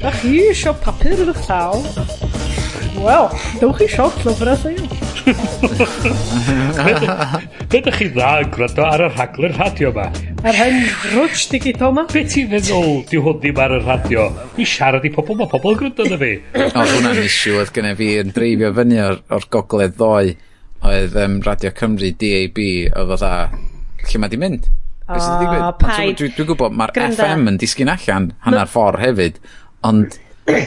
[0.00, 1.78] Da chi eisiau papur yn eich llaw?
[2.98, 3.28] Wel,
[3.60, 4.90] dewch chi siop llyfrau lleol.
[7.70, 10.10] Be ydych chi dda yn gwrando ar y rhaglen radio yma?
[10.42, 10.82] Ar hyn
[11.14, 12.08] rwch digidol yma?
[12.10, 14.26] Be ti'n meddwl di hwn ddim ar y radio?
[14.58, 16.36] I siarad i pobl, mae pobl yn gwrando na fi.
[16.66, 20.34] o, hwnna'n isiw oedd gennym fi yn dreifio fyny o'r, or gogledd ddoe
[20.86, 22.60] oedd um, Radio Cymru DAB
[22.96, 23.34] oedd o dda
[24.08, 24.70] lle mae di mynd.
[25.10, 26.16] O, oh, paid.
[26.20, 29.40] Dwi'n dwi gwybod mae'r FM yn disgyn allan hanner ffordd hefyd,
[29.86, 30.16] ond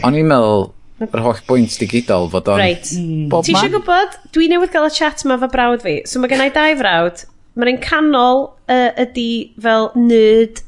[0.04, 0.66] o'n i'n meddwl
[1.04, 2.92] yr holl bwynt digidol fod o'n right.
[3.32, 3.48] bob mm.
[3.48, 5.96] Ti eisiau gwybod, dwi newydd gael y chat yma fy brawd fi.
[6.10, 7.24] So mae gennau dau frawd.
[7.58, 9.30] Mae'r un canol uh, ydy
[9.64, 10.64] fel nerd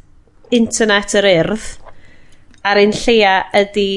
[0.56, 1.70] internet yr urdd.
[2.66, 3.90] A'r un lleia ydy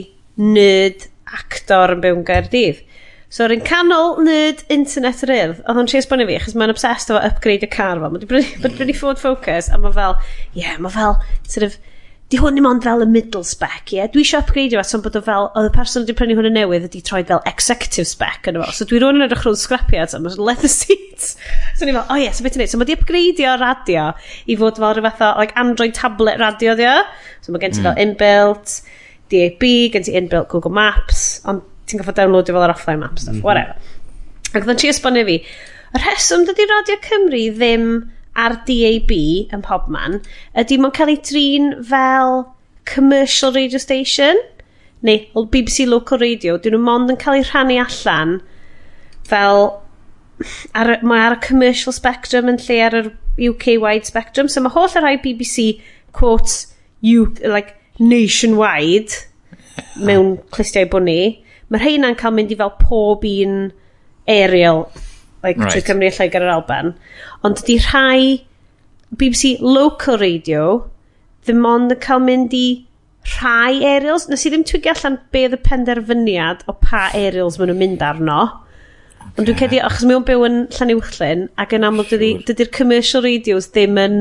[0.42, 2.84] nerd actor yn byw'n Gaerdydd.
[3.28, 6.72] So, yr un canol nerd internet yr urdd, oedd o'n tri esbonio fi, achos mae'n
[6.72, 8.08] obsessed efo upgrade y car fo.
[8.08, 10.16] Mae'n brynu, brynu Ford Focus, a mae fel,
[10.54, 11.76] ie, yeah, mae fel, sort of,
[12.32, 13.98] di hwn ddim ond fel y middle spec, ie?
[13.98, 14.08] Yeah?
[14.14, 16.56] Dwi eisiau upgrade at son bod o fel, oedd y person wedi prynu hwn yn
[16.56, 18.72] newydd wedi troed fel executive spec yn efo.
[18.76, 21.34] So dwi rwy'n yn edrych rhwng scrapiad, a mae'n leather seats.
[21.76, 22.72] So ni'n fel, o oh, ie, yeah, so beth i'n neud?
[22.72, 24.10] So mae di upgradeio radio
[24.48, 27.00] i fod fel rhyw fath o, like, Android tablet radio, dio.
[27.44, 27.88] So mae gen ti mm.
[27.88, 28.04] fel hmm.
[28.04, 28.78] inbuilt,
[29.32, 33.34] DAB, gen ti inbuilt Google Maps, ond ti'n goffod downloadio fel yr offline map stuff,
[33.34, 33.46] mm -hmm.
[33.46, 33.74] whatever.
[34.52, 35.40] Ac oedd yn tri esbonio fi,
[35.88, 37.88] y rheswm dydy Radio Cymru ddim
[38.38, 39.12] ar DAB
[39.54, 40.20] yn pobman,
[40.62, 42.44] ydy mae'n cael ei drin fel
[42.88, 44.38] commercial radio station,
[45.02, 48.38] neu BBC Local Radio, dyn nhw mond yn cael ei rhannu allan
[49.28, 49.64] fel
[50.74, 53.10] ar, mae ar y commercial spectrum yn lle ar yr
[53.48, 55.80] UK-wide spectrum, so mae holl yr rhai BBC
[56.16, 59.14] quotes you, like nationwide
[60.02, 61.20] mewn clistiau bwni
[61.68, 63.56] Mae rheina'n cael mynd i fel pob un
[64.28, 64.86] aerial,
[65.44, 65.72] like, right.
[65.72, 66.94] trwy Cymru a Lloegr yr Alban.
[67.44, 68.22] Ond ydy rhai
[69.16, 70.62] BBC Local Radio
[71.46, 72.66] ddim ond yn cael mynd i
[73.34, 74.28] rhai aerials.
[74.28, 78.04] Nes i ddim twygio allan be oedd y penderfyniad o pa aerials maen nhw'n mynd
[78.04, 78.40] arno.
[79.38, 83.68] Ond dwi'n cedi, achos mi o'n byw yn Llanuwchlyn, ac yn amlwg dydy'r commercial radios
[83.74, 84.20] ddim yn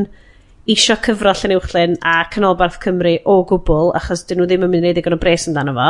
[0.69, 4.91] isio cyfro Llanuwchlyn a Canolbarth Cymru o gwbl, achos dyn nhw ddim yn mynd i
[4.93, 5.89] wneud o bres amdano fo.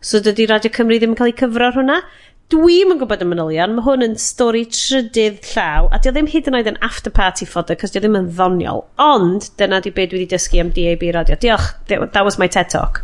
[0.00, 1.98] So dydy Radio Cymru ddim yn cael ei cyfro ar hwnna.
[2.50, 6.48] Dwi'm yn gwybod y manylion, mae hwn yn stori trydydd llaw, a dio ddim hyd
[6.50, 8.80] yn oed yn after party fodder, cos dio ddim yn ddoniol.
[9.04, 11.36] Ond, dyna di beth dwi wedi dysgu am DAB radio.
[11.38, 13.02] Diolch, that was my TED Talk.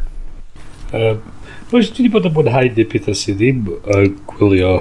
[0.96, 1.20] Um,
[1.70, 3.60] Oes, dwi wedi bod yn mwynhau neu pethau sydd ddim
[3.94, 4.72] yn gwylio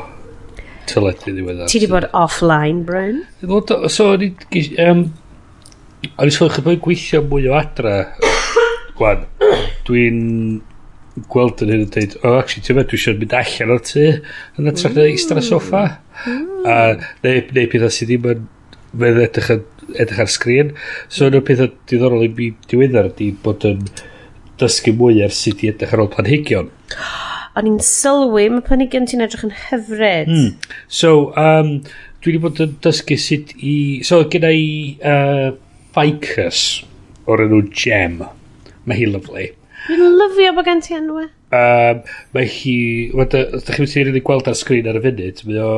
[0.90, 1.70] teledu ddiweddar.
[1.70, 3.26] Ti wedi bod offline, Brian?
[3.44, 4.26] So, o'n
[4.88, 5.04] um,
[6.16, 7.96] O'n i'n sôn chi'n gweithio mwy o adra.
[8.96, 9.26] Gwan,
[9.88, 10.24] dwi'n
[11.32, 13.84] gweld yn hyn yn dweud, o, oh, actually, ti'n meddwl, dwi eisiau mynd allan o'r
[13.88, 14.04] tu,
[14.60, 15.12] yn ytrach na mm.
[15.14, 15.84] eistedd ar y soffa.
[16.26, 16.66] Mm.
[16.68, 16.76] A,
[17.24, 18.44] neu, neu pethau sydd ddim yn
[19.00, 19.52] fedd edrych,
[19.96, 20.74] edrych ar sgrin.
[21.08, 23.84] So, yna pethau diddorol i mi diweddar di bod yn
[24.60, 26.72] dysgu mwy ar sut i edrych ar ôl planhigion.
[27.56, 30.32] O'n i'n sylwi, mae planhigion ti'n edrych yn hyfryd.
[30.32, 30.74] Mm.
[30.92, 31.78] So, um,
[32.20, 33.76] dwi wedi bod yn dysgu sut i...
[34.08, 34.66] So, gyda i
[35.00, 35.54] uh,
[35.96, 36.66] ficus
[37.32, 38.20] o'r enw gem.
[38.86, 39.48] Mae hi lyflu.
[39.86, 41.28] Dwi'n lyfio bod gen ti enwau.
[41.56, 42.00] Um,
[42.34, 42.76] mae hi...
[43.14, 45.42] Ydych chi'n mynd i'n gweld ar sgrin ar y funud?
[45.46, 45.74] Mae o...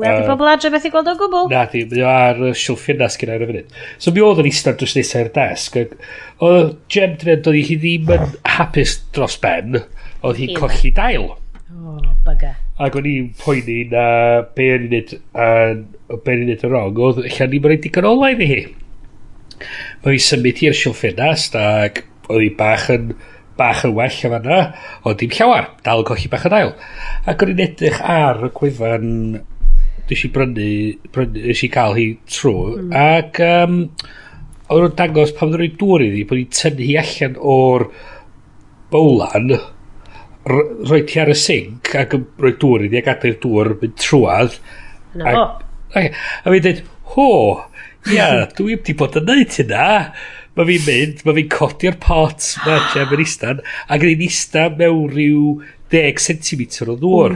[0.00, 1.50] Wedi uh, pobl adre beth i gweld o gwbl.
[1.52, 3.74] Na di, mae o ar silff yna sgrin ar y funud.
[4.00, 5.96] So mi oedd yn eistedd drws nesaf i'r desg.
[6.40, 6.52] O
[6.94, 9.82] Jem Dred, oedd hi ddim yn hapus dros ben.
[10.24, 11.28] Oedd hi'n colli dail.
[11.74, 12.54] O, byga.
[12.84, 14.06] Ac o'n i'n poeni na
[14.56, 16.96] be o'n yn unid yn unid yn rong.
[16.96, 18.64] Oedd allan ni'n mynd digon olau i hi.
[20.00, 23.14] Mae hi symud i'r silff ac oedd hi bach yn
[23.58, 24.60] bach yn well yn fanna,
[25.06, 26.72] ond dim llawer, dal yn colli bach yn ail.
[27.30, 29.12] Ac o'n i'n edrych ar y gwefan
[30.08, 30.70] nes i brynu,
[31.14, 32.96] brynu nes i cael hi trwy, mm.
[32.98, 33.78] ac um,
[34.68, 37.86] o'n nhw'n dangos pan fydden nhw'n dŵr iddi, bod ni'n tynnu hi allan o'r
[38.92, 39.54] bowlan,
[40.44, 44.58] rhoi ti ar y sink ac yn rhoi dŵr iddi ac adael dŵr mynd trwad.
[45.14, 45.30] No.
[45.30, 45.62] Ac,
[45.94, 46.04] a,
[46.42, 46.82] a fi'n dweud,
[47.14, 47.28] ho,
[48.12, 49.86] ia, dwi wedi bod yn neud hynna.
[50.54, 55.08] Mae fi'n mynd, mae fi'n codi'r pot ma Jem yn istan, ac yn ista mewn
[55.10, 55.56] rhyw
[55.90, 57.34] 10 cm o ddŵr.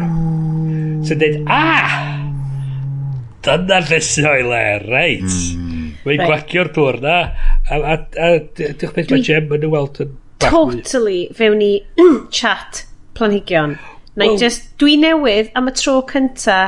[1.06, 1.96] So dweud, ah!
[3.42, 5.26] Dyna fesu o'i le, reit.
[5.26, 5.88] Mm.
[6.04, 6.30] Mae'n right.
[6.30, 7.16] gwagio'r dŵr na,
[7.66, 11.72] a, a, a diolch beth mae Jem yn y weld yn Totally fewn i
[12.38, 12.84] chat
[13.18, 13.74] planhigion.
[14.18, 16.60] Na well, just, dwi newydd am y tro cynta,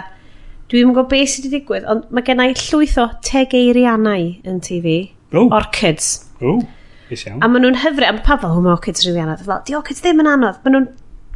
[0.70, 4.98] dwi'n gwybod beth sydd wedi digwydd, ond mae gennau llwyth o tegeiriannau yn TV.
[5.30, 5.46] Oh.
[5.46, 6.29] Orchids.
[6.41, 6.59] O,
[7.11, 7.43] is iawn.
[7.43, 9.45] A maen nhw'n hyfryd, a mae pa fel hwma orchids rili anodd.
[9.47, 10.61] Fel, di orchids ddim yn anodd.
[10.64, 10.88] Maen nhw'n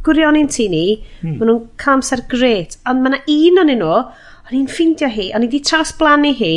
[0.05, 0.85] gwirioni'n tu ni,
[1.21, 1.37] hmm.
[1.39, 2.77] maen nhw'n cael amser gret.
[2.89, 3.91] Ond mae yna un o'n nhw,
[4.45, 6.53] o'n i'n ffeindio hi, o'n i wedi trasblannu hi,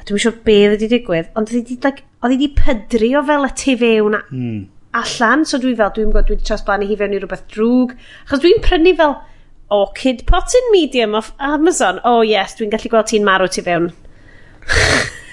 [0.00, 3.50] a dwi'n siŵr beth wedi digwydd, ond oedd hi like, wedi pydru o fel y
[3.62, 4.60] tu fewn a, hmm.
[5.00, 8.42] allan, so dwi fel, dwi'n gwybod, dwi wedi trasblannu hi fewn i rhywbeth drwg, achos
[8.44, 9.18] dwi'n prynu fel
[9.70, 12.00] orchid potting medium off Amazon.
[12.04, 13.92] Oh yes, dwi'n gallu gweld ti'n marw tu fewn.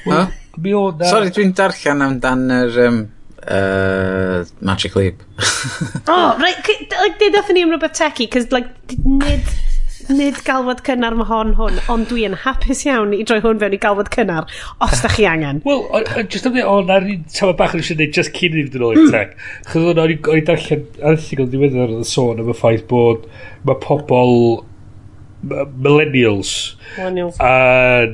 [0.05, 0.27] Huh?
[0.57, 1.11] Mi o na...
[1.11, 2.99] Sorry, dwi'n darllen amdan yr um,
[3.43, 5.21] uh, Magic Leap.
[6.07, 8.69] oh, right, like, dyd oethon ni am rhywbeth techy, cos, like,
[9.05, 9.51] nid,
[10.09, 13.75] nid galwad cynnar mae hon hwn, ond dwi yn hapus iawn i droi hwn fewn
[13.77, 14.47] i galwad cynnar,
[14.87, 15.61] os da chi angen.
[15.67, 15.85] Wel,
[16.31, 18.79] just am dweud, o, na'r un tama bach yn eisiau gwneud just cyn i fynd
[18.79, 19.37] yn ôl i'r tech.
[19.69, 23.29] Chos o'n i'n darllen arthigol diweddar yn sôn am y ffaith bod
[23.67, 24.35] mae pobl
[25.47, 26.51] millennials
[26.97, 28.07] millennials uh,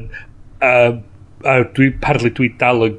[0.59, 0.97] um,
[1.43, 2.97] a dwi parlu dwi dal yn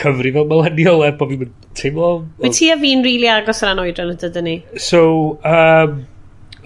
[0.00, 2.10] cyfri fel millennial er bod fi'n teimlo...
[2.42, 4.56] Mae ti a fi'n rili really agos ar anoedron yn dydyn ni.
[4.80, 5.04] So,
[5.46, 6.02] um,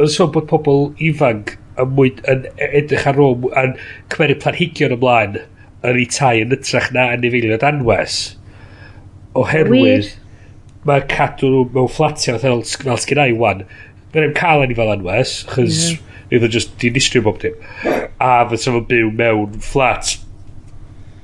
[0.06, 3.76] so bod pobl ifanc yn, mwy, yn e-, edrych ar ôl yn
[4.12, 5.40] cymeru planhigion ymlaen
[5.86, 8.18] yn ei tai yn ytrach na yn ei anwes
[9.38, 10.10] oherwydd
[10.88, 13.64] mae'r cadw nhw mewn fflatiau fel, fel sgynna i wan
[14.14, 15.98] mae'n cael enni fel anwes chys mm.
[16.30, 16.48] -hmm.
[16.54, 20.16] just di dinistrio bob dim a fydd fo'n byw mewn fflat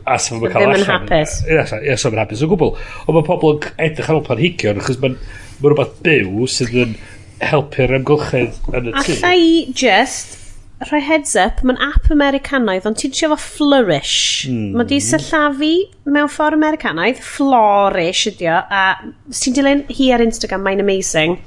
[0.06, 0.86] a sef so cael allan.
[0.88, 1.40] hapus.
[1.48, 2.76] Ia, ia sef yn hapus o gwbl.
[3.06, 5.18] Ond mae pobl yn edrych ar ôl planhigion, achos mae'n
[5.60, 6.96] ma rhywbeth byw sydd yn
[7.44, 9.18] helpu'r amgylchedd yn y tŷ.
[9.18, 10.40] Alla i just
[10.88, 14.48] rhoi heads up, mae'n app Americanaidd, ond ti'n siarad efo Flourish.
[14.50, 14.74] Mm.
[14.76, 15.70] Mae di syllafu
[16.04, 18.82] mewn ffordd Americanaidd, Flourish ydi o, a
[19.30, 21.38] os ti'n dilyn hi ar Instagram, mae'n amazing.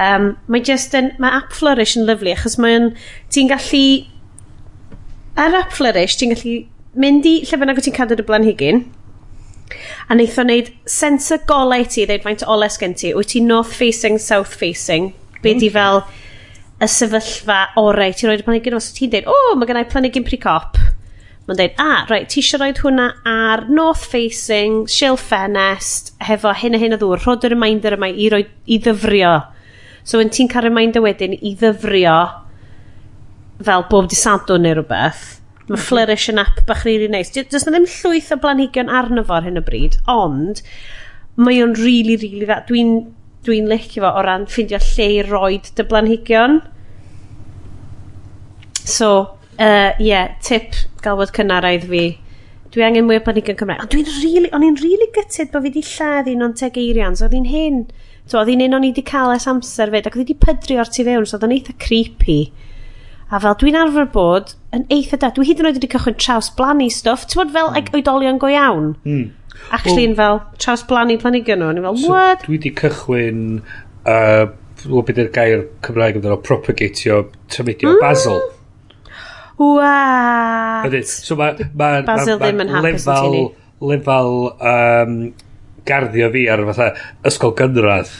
[0.00, 2.92] Um, mae just yn, mae app Flourish yn lyflu, achos mae'n,
[3.34, 3.84] ti'n gallu,
[5.40, 6.56] ar app Flourish, ti'n gallu
[6.98, 8.84] mynd i lle fyna ti'n cadw dy blanhigyn,
[10.10, 13.42] a wnaeth o wneud sensor golau ti, ddeud faint o oles gen ti, wyt ti
[13.44, 15.12] north facing, south facing,
[15.44, 15.76] be di mm.
[15.76, 16.02] fel
[16.80, 20.80] y sefyllfa orau, ti'n rhoi'r planigyn os ti'n deud, o, oh, mae gennau planigyn precop.
[21.46, 26.54] Mae'n deud, a, ah, right, ti eisiau rhoi hwnna ar north facing, shell ffenest, hefo
[26.56, 29.34] hyn a hyn o ddŵr, rhod y reminder yma i, roi, i ddyfrio.
[30.02, 32.16] So, yn ti'n cael reminder wedyn i ddyfrio
[33.62, 35.39] fel bob disadwn neu rhywbeth,
[35.70, 37.30] Mae Flourish yn app bach rili really neis.
[37.30, 37.46] Nice.
[37.52, 40.64] Does na ddim llwyth o blanhigion arno fo ar hyn o bryd, ond
[41.38, 42.62] mae o'n rili, really, rili really dda.
[42.66, 42.94] Dwi'n
[43.46, 46.58] dwi, dwi licio fo o ran ffindio lle i roed dy blanhigion.
[48.82, 49.12] So,
[49.60, 52.04] ie, uh, yeah, tip galwad cynaraidd fi.
[52.74, 53.84] Dwi angen mwy o blanhigion Cymraeg.
[53.84, 57.14] Ond dwi'n really, o'n i'n really gytid bod fi wedi lladd un o'n teg eirian,
[57.18, 57.84] so oedd hi'n hyn.
[58.26, 60.38] So, oedd hi'n un o'n i wedi cael es amser fyd, ac oedd hi wedi
[60.42, 62.40] pydru o'r tu fewn, so oedd o'n eitha creepy.
[63.30, 66.48] A fel dwi'n arfer bod yn eitha da, dwi hyd yn oed wedi cychwyn traws
[66.58, 67.76] blannu stuff, ti'n bod fel mm.
[67.76, 68.88] like, oedolion go iawn.
[69.06, 69.28] Mm.
[69.70, 72.42] Actually, well, yn fel traws blannu planigion nhw, i fel, so what?
[72.46, 73.44] Dwi wedi cychwyn,
[74.10, 74.48] uh,
[74.90, 77.20] o beth yw'r gair Cymraeg amdano, propagatio
[77.54, 78.02] tymedio mm.
[78.02, 78.40] basil.
[79.60, 80.88] What?
[80.88, 83.38] Ydy, so mae ma, ma, ma, ddim yn ma lefel,
[83.92, 84.34] lefel
[84.72, 85.16] um,
[85.86, 86.90] garddio fi ar fatha
[87.30, 88.10] ysgol gynradd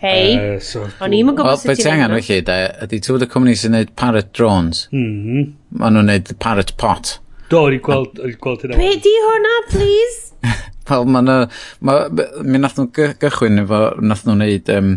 [0.00, 2.54] Hei, uh, so, o'n i'm i'n gwybod sut ti'n angen felly, de,
[2.86, 4.86] ydy ti'n bod y cwmni sy'n neud parrot drones?
[4.96, 5.50] Mm.
[5.76, 7.18] Maen nhw'n neud parrot pot.
[7.50, 8.78] Do, o'n i'n gweld, o'n i'n gweld hynna.
[8.80, 10.54] Be di hwnna, please?
[10.88, 11.42] Wel, maen nhw,
[11.84, 11.98] ma,
[12.40, 12.88] mi nath nhw
[13.20, 14.94] gychwyn efo, nath nhw neud um,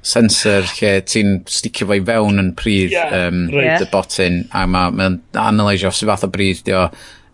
[0.00, 3.84] sensor lle ti'n sticio fo i fewn yn pridd yeah, um, right.
[3.84, 5.10] y botyn, a mae'n ma
[5.50, 6.86] analysio sy'n fath o bridd di o,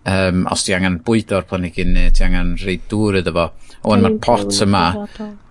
[0.06, 3.46] um, os ti angen bwydo'r planigyn neu ti angen rhoi dŵr iddo fo.
[3.86, 4.86] Ond mae'r pot yma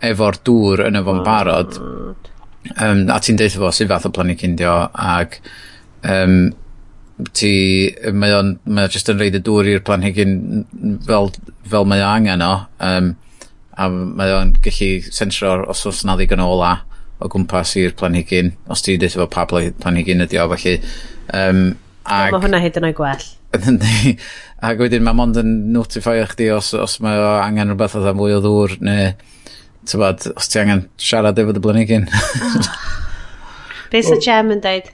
[0.03, 1.79] efo'r dŵr yn efo'n barod.
[2.81, 5.37] Um, a ti'n deitha fo sy'n fath o planigyn dio ac
[6.09, 6.49] um,
[7.35, 7.51] ti,
[8.11, 10.65] mae o'n mae o just yn reid y dŵr i'r planhigyn
[11.07, 11.31] fel,
[11.69, 12.51] fel mae o angen o
[12.83, 13.13] um,
[13.75, 16.73] a mae o'n gallu sensro os oes na ddigon o ola
[17.19, 20.75] o gwmpas i'r planhigyn os ti dweud efo pa planhigyn ydi o felly
[21.39, 21.67] um,
[22.05, 23.23] Ag, mae hwnna hyd yn oed gwell.
[23.69, 24.15] Yndi.
[24.65, 28.35] Ac wedyn mae mond yn notifio chdi os, os mae o angen rhywbeth oedd mwy
[28.35, 29.07] o ddŵr neu
[29.89, 32.05] tybod, os ti angen siarad efo dy blanigyn.
[33.91, 34.93] Be sy'n Gem yn dweud?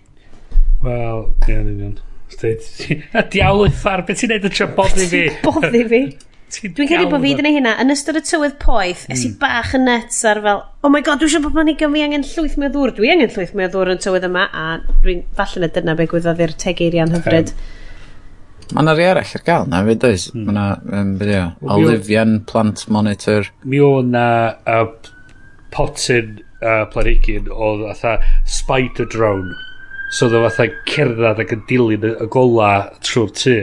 [0.86, 1.99] Wel, ie, yn union.
[2.41, 5.24] A diawlith ar beth ti'n neud y trio boddi fi.
[5.43, 6.01] Boddi fi.
[6.52, 9.16] Dwi'n credu bod fi wedi gwneud hynna yn ystod y tywydd poeth mm.
[9.16, 9.38] es i mm.
[9.41, 12.26] bach yn nuts ar fel oh my god dwi'n siŵr bod ma'n i fi angen
[12.28, 14.66] llwyth mwy o ddŵr dwi angen llwyth mwy o ddŵr yn tywydd yma a
[15.06, 17.70] dwi'n falle na dyna be gwyddoedd i'r tegeirian hyfryd um,
[18.72, 20.30] Mae yna rhai arall ar gael na, fe does?
[20.32, 20.43] Mm.
[20.47, 20.68] Mae yna,
[20.99, 23.49] um, beth yw, Olivian Plant Monitor.
[23.68, 24.28] Mi o na
[24.70, 24.86] uh,
[25.76, 28.14] potyn uh, planigyn oedd fatha
[28.47, 29.52] spider drone.
[30.16, 32.72] So oedd fatha cerdded ac yn dilyn y gola
[33.04, 33.58] trwy'r tŷ.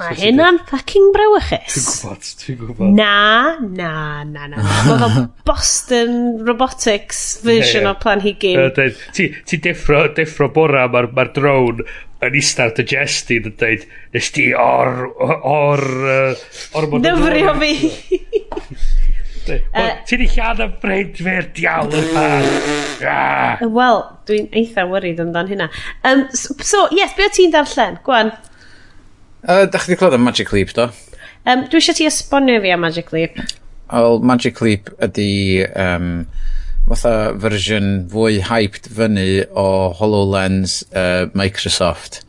[0.00, 1.76] Mae hynna'n fucking brawychus.
[1.76, 2.96] Dwi'n gwybod, dwi'n gwybod.
[2.98, 3.92] Na, na,
[4.28, 4.64] na, na.
[4.88, 7.96] Mae fel Boston Robotics version yeah, yeah.
[7.96, 8.60] o Planhigyn.
[8.66, 11.86] Uh, ti, ti deffro, deffro bora mae'r ma drone
[12.26, 13.82] yn istar digestyn yn dweud,
[14.14, 15.04] nes ti o'r...
[15.20, 15.84] o'r...
[16.80, 16.88] o'r...
[17.04, 17.72] Dyfrio fi!
[19.46, 22.48] Ti'n eich y bryd fe'r diawl yn fan.
[23.06, 23.60] Ah.
[23.62, 25.68] Wel, dwi'n eitha worried amdan hynna.
[26.08, 28.00] Um, so, yes, beth ti'n darllen?
[28.06, 28.32] Gwan.
[29.44, 30.88] Uh, da chi wedi clywed am Magic Leap, do?
[31.46, 33.38] Um, dwi eisiau ti esbonio fi am Magic Leap.
[33.92, 36.12] Wel, Magic Leap ydy um,
[36.88, 39.66] fatha fersiwn fwy hyped fyny o
[39.98, 42.22] HoloLens uh, Microsoft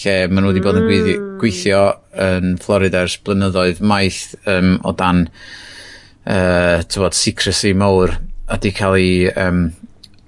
[0.00, 1.36] lle maen nhw wedi bod yn gweithio, mm.
[1.40, 1.82] gweithio
[2.26, 5.26] yn Florida ers blynyddoedd maith um, o dan
[6.24, 8.14] uh, tywod, secrecy mawr
[8.48, 9.66] a di cael ei um,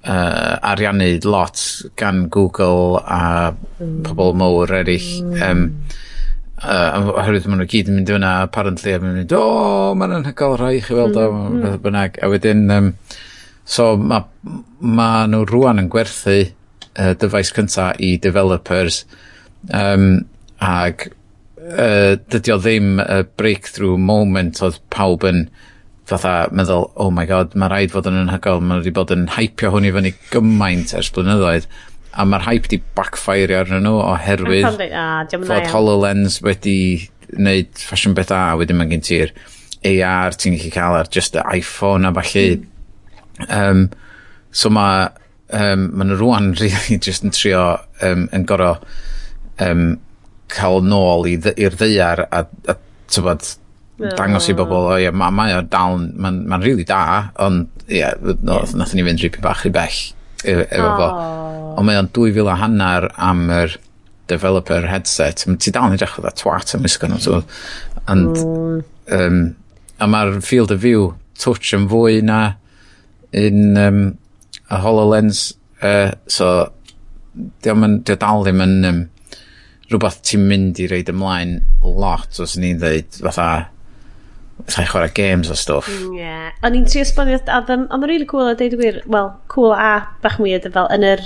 [0.05, 1.63] uh, ariannu lot
[1.97, 4.03] gan Google a mm.
[4.05, 5.71] pobl mawr eraill um,
[6.65, 9.43] uh, oherwydd maen nhw gyd yn mynd i fyna, apparently, a maen nhw'n mynd, o,
[9.45, 11.77] oh, maen nhw'n hygol rhai chi weld o, mm, mm.
[11.85, 12.21] bynnag.
[12.25, 12.93] A wedyn, um,
[13.65, 14.25] so mae
[14.81, 19.03] ma nhw rwan yn gwerthu uh, dyfais cyntaf i developers,
[19.73, 20.25] um,
[20.65, 25.47] ag uh, dydy o ddim y breakthrough moment oedd pawb yn
[26.09, 29.71] fatha meddwl, oh my god, mae rhaid fod yn anhygol, mae wedi bod yn hypio
[29.73, 31.69] hwn i fyny gymaint ers blynyddoedd
[32.15, 36.77] a mae'r hype di backfire arnyn nhw oherwydd ah, fod HoloLens wedi
[37.35, 39.35] wneud ffasiwn beth a wedyn mae gen ti'r
[39.85, 42.47] AR ti'n gallu cael ar just y iPhone a falle
[43.49, 43.89] um,
[44.55, 45.09] so mae
[45.51, 47.67] um, maen nhw rwan really just yn trio
[48.07, 48.77] um, yn goro
[49.65, 49.87] um,
[50.55, 52.79] cael nôl i'r ddeiar a, a
[53.11, 53.55] tybod
[54.19, 58.01] dangos i bobl, o ie, mae ma o dal, mae'n ma, really da, ond ie,
[58.01, 60.01] yeah, no, nath ni fynd rhywbeth bach i bell
[60.45, 60.97] contact efo, efo oh.
[61.01, 61.75] fo.
[61.75, 63.77] Ond mae o'n 2000 a hanner am yr
[64.31, 65.45] developer headset.
[65.45, 67.41] Ti dal yn edrych oedd a twat am ysgol nhw.
[67.41, 67.49] Mm.
[68.15, 68.85] And,
[69.15, 69.41] um,
[69.99, 72.57] a mae'r field of view touch yn fwy na
[73.35, 74.01] un um,
[74.71, 75.53] a HoloLens.
[75.85, 76.71] Uh, so,
[77.65, 79.03] diolch di dal ddim yn um,
[79.91, 83.49] rhywbeth ti'n mynd i reid ymlaen lot, os ni'n dweud, fatha,
[84.71, 85.89] sa'n chwarae games o stwff.
[85.91, 86.21] Ie.
[86.23, 86.53] Yeah.
[86.65, 89.75] O'n i'n trio sbonio, oedd o'n rili really cool a deud y gwir, wel, cool
[89.77, 89.91] a
[90.25, 91.25] bach weird, fel yn yr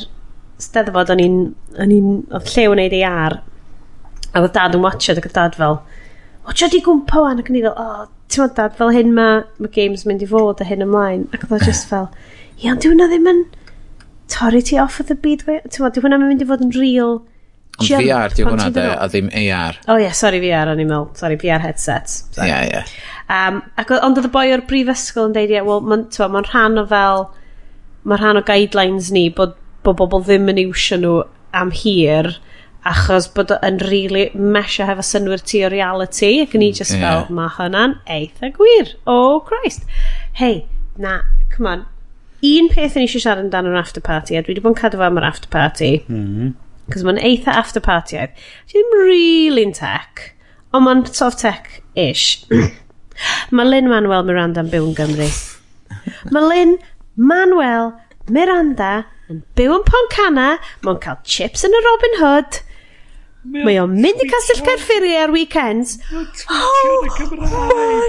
[0.62, 1.38] steddfod o'n i'n,
[1.78, 3.38] o'n i'n, oedd llew yn ei ar,
[4.32, 5.78] a oedd dad yn watcha, ac oedd dad fel,
[6.44, 9.14] o, tio di gwmpa wan, ac o'n i fel, o, ti'n modd dad, fel hyn
[9.16, 12.10] mae ma games mynd i fod a hyn ymlaen, ac oedd o just fel,
[12.58, 13.44] ie, ond di hwnna ddim yn
[14.32, 17.20] torri ti off of the byd, ti'n modd, di hwnna mynd i fod yn real,
[17.78, 19.76] Ond Jump, VR di hwnna de, a ddim AR.
[19.86, 22.16] O oh, ie, yeah, sori VR, o'n i'n meddwl, sori VR headset.
[22.42, 22.80] Ie, ie.
[23.30, 26.82] Um, ac, ond oedd y boi o'r brifysgol yn deud, ie, wel, mae'n ma rhan
[26.82, 27.28] o fel,
[28.02, 29.54] mae'n rhan o guidelines ni bod
[29.86, 31.14] bod bobl ddim yn iwsio nhw
[31.56, 32.32] am hir
[32.88, 36.96] achos bod yn really mesio hefo synwyr ti o reality ac yn i mm, just
[36.96, 37.04] yeah.
[37.04, 39.86] fel mae hwnna'n eitha gwir oh Christ
[40.40, 40.62] hei
[41.00, 41.20] na
[41.54, 41.84] come on
[42.48, 45.20] un peth yn eisiau siarad amdano'r after party a dwi wedi bod yn cadw am
[45.20, 46.56] yr after party mm -hmm
[46.92, 48.36] Cos mae'n eitha after partiaidd.
[48.70, 50.30] Ddim really'n tech,
[50.72, 52.46] ond mae'n sort of tech-ish.
[53.54, 55.28] mae Lynn Manuel Miranda'n byw yn Gymru.
[56.32, 56.78] Mae Lynn
[57.18, 57.92] Manuel
[58.32, 58.92] Miranda
[59.28, 60.48] yn byw yn Poncana,
[60.86, 62.60] mae'n cael chips yn y Robin Hood,
[63.52, 65.98] mae o'n mynd i Castell Caerffili ar weekends.
[66.48, 68.00] Oh, my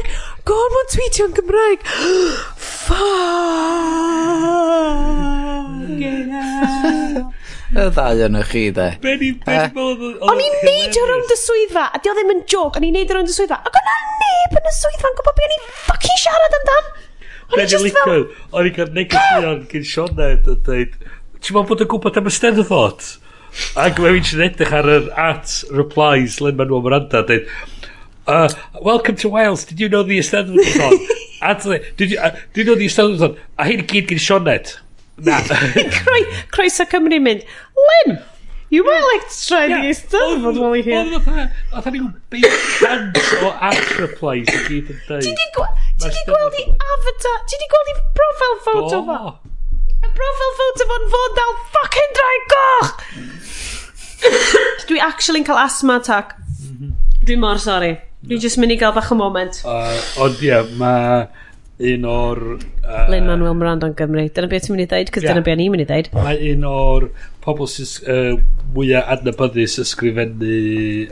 [0.47, 1.83] god, mae'n tweetio'n Gymraeg.
[2.69, 3.79] Fuck.
[7.69, 8.85] Y ddau yn chi, de.
[9.01, 9.53] Be ni, be.
[9.53, 9.67] Eh?
[9.77, 12.95] O'n i'n neud neidio rownd y swyddfa, a di o ddim yn joc, o'n i'n
[12.95, 15.53] neud neidio rownd y swyddfa, ac o'na neb yn y swyddfa yn gwybod be o'n
[15.53, 16.89] i'n ffocin siarad amdan.
[17.51, 18.25] O'n i'n just fel...
[18.57, 20.97] O'n i'n cael negeseuon gyn Siona yn dweud,
[21.37, 23.07] ti'n ma'n bod yn gwybod am y steddfod?
[23.85, 27.53] Ac mae fi'n edrych ar yr at replies Len Manuel Miranda, dweud,
[28.25, 28.49] uh,
[28.81, 31.79] welcome to Wales, did you know the Eisteddfod was on?
[32.01, 33.41] did you, uh, did you know the Eisteddfod was on?
[33.61, 34.79] A hyn i gyd gyn Sioned.
[35.25, 35.39] Na.
[36.53, 37.43] Croeso Cymru mynd,
[37.87, 38.19] Lynn,
[38.69, 39.81] you might like to try yeah.
[39.81, 41.03] these stuff ond while you're here.
[41.03, 42.45] Oedd fatha, oedd hynny'n big
[42.79, 45.25] hand o Astra Plays i gyd yn dweud.
[45.25, 45.47] Ti di
[46.27, 49.17] gweld i avatar, ti di gweld i profile photo fo?
[49.99, 52.93] Y profile photo fo'n fod dal fucking drai goch!
[54.89, 56.37] Dwi actually'n cael asthma attack.
[57.25, 57.97] Dwi mor sorry.
[58.23, 59.61] Dwi just mynd i gael bach o moment.
[59.67, 61.27] Uh, ond ie, yeah, mae
[61.79, 62.39] un o'r...
[62.83, 64.25] Uh, Lynn Manuel Miranda yn Gymru.
[64.35, 65.35] Dyna beth ti'n mynd i ddeud, cos yeah.
[65.35, 66.09] dyna beth ni'n mynd i ddeud.
[66.17, 67.05] Mae un o'r
[67.45, 68.41] pobl sy'n uh,
[68.75, 70.57] mwyaf adnabyddus ysgrifennu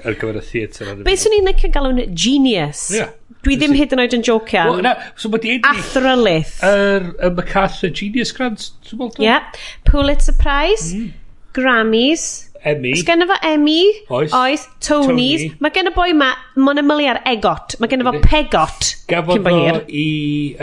[0.03, 0.91] ar gyfer y theatr.
[1.07, 2.87] Beth sy'n ni'n necio galw'n genius?
[2.95, 3.13] Yeah.
[3.45, 4.65] Dwi ddim hyd yn oed yn jocio.
[4.67, 6.57] Well, na, so mae di i Athrylith.
[6.67, 9.15] Yr er, MacArthur Genius Grant, ti'n bod?
[9.21, 9.29] Ie.
[9.29, 9.47] Yeah.
[9.87, 11.13] Pulitzer Prize, mm.
[11.55, 12.95] Grammys, Emmy.
[12.99, 13.79] Sgen fo Emmy.
[14.09, 14.33] Oes.
[14.33, 14.67] Oes.
[14.79, 15.47] Tonys.
[15.47, 15.55] Tony.
[15.63, 17.77] Mae gen y boi ma, mae'n ymwneud ar egot.
[17.81, 18.93] Mae gen fo pegot.
[19.11, 20.05] Gafodd o i,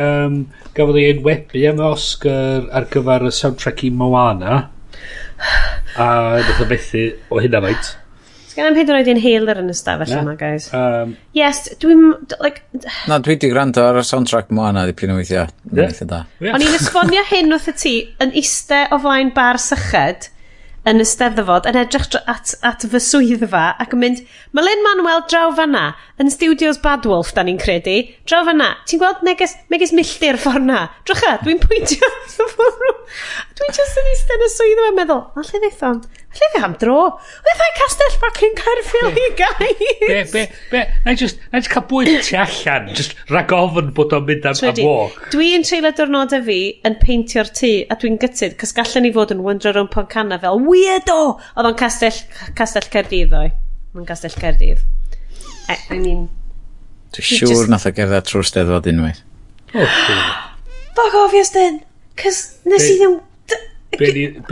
[0.00, 0.44] um,
[0.76, 4.64] gafodd o i enwebu am Oscar ar gyfer y soundtrack i Moana.
[5.96, 6.06] a
[6.40, 7.92] nath o bethu o hynna faint.
[8.50, 10.68] Sgan am hyd yn oed inhaler yn y stafell yma, guys.
[10.76, 12.04] Um, yes, dwi'n...
[12.42, 12.62] Like,
[13.10, 15.48] na, dwi di gwrando ar y soundtrack Moana dipyn o weithiau.
[15.74, 16.22] Yeah.
[16.52, 20.30] O'n i'n esbonio hyn wrth y ti yn iste o flaen bar syched
[20.88, 24.22] yn y steddfod yn edrych at, at fy swyddfa ac yn mynd,
[24.52, 25.84] mae Lynn Manuel draw fanna
[26.20, 27.96] yn Studios Bad Wolf, da ni'n credu.
[28.28, 28.70] Draw fanna.
[28.88, 30.82] Ti'n gweld neges, neges milltir ffordd na?
[31.08, 32.10] Drwch e, dwi'n pwyntio.
[33.58, 36.02] dwi'n just yn eistedd yn y swyddfa yn meddwl, a lle ddeithon?
[36.34, 36.96] Lle fi am dro?
[37.14, 39.68] Oedd e'n castell fucking Caerfil i gai.
[40.00, 43.52] Be, be, be, na i just, na i just cael bwyd ti allan, just rag
[43.54, 45.20] ofn bod o'n mynd am, am walk.
[45.34, 46.58] Dwi'n treulio diwrnodau fi
[46.88, 50.58] yn peintio'r tŷ a dwi'n gytid, cos gallen ni fod yn wyndro rhwng Poncana fel,
[50.66, 51.18] weirdo!
[51.54, 52.18] Oedd o'n castell,
[52.58, 53.52] castell Cerdydd o'i.
[53.94, 54.82] Mae'n castell Cerdydd.
[55.68, 56.26] I, e, I mean...
[57.14, 57.70] Dwi'n siŵr just...
[57.70, 59.22] nath o gerdded trwy'r steddfod unwaith.
[59.74, 59.86] Oh,
[60.98, 61.78] Fuck off, Iestyn!
[62.18, 63.16] Cos nes i ddim
[64.00, 64.10] be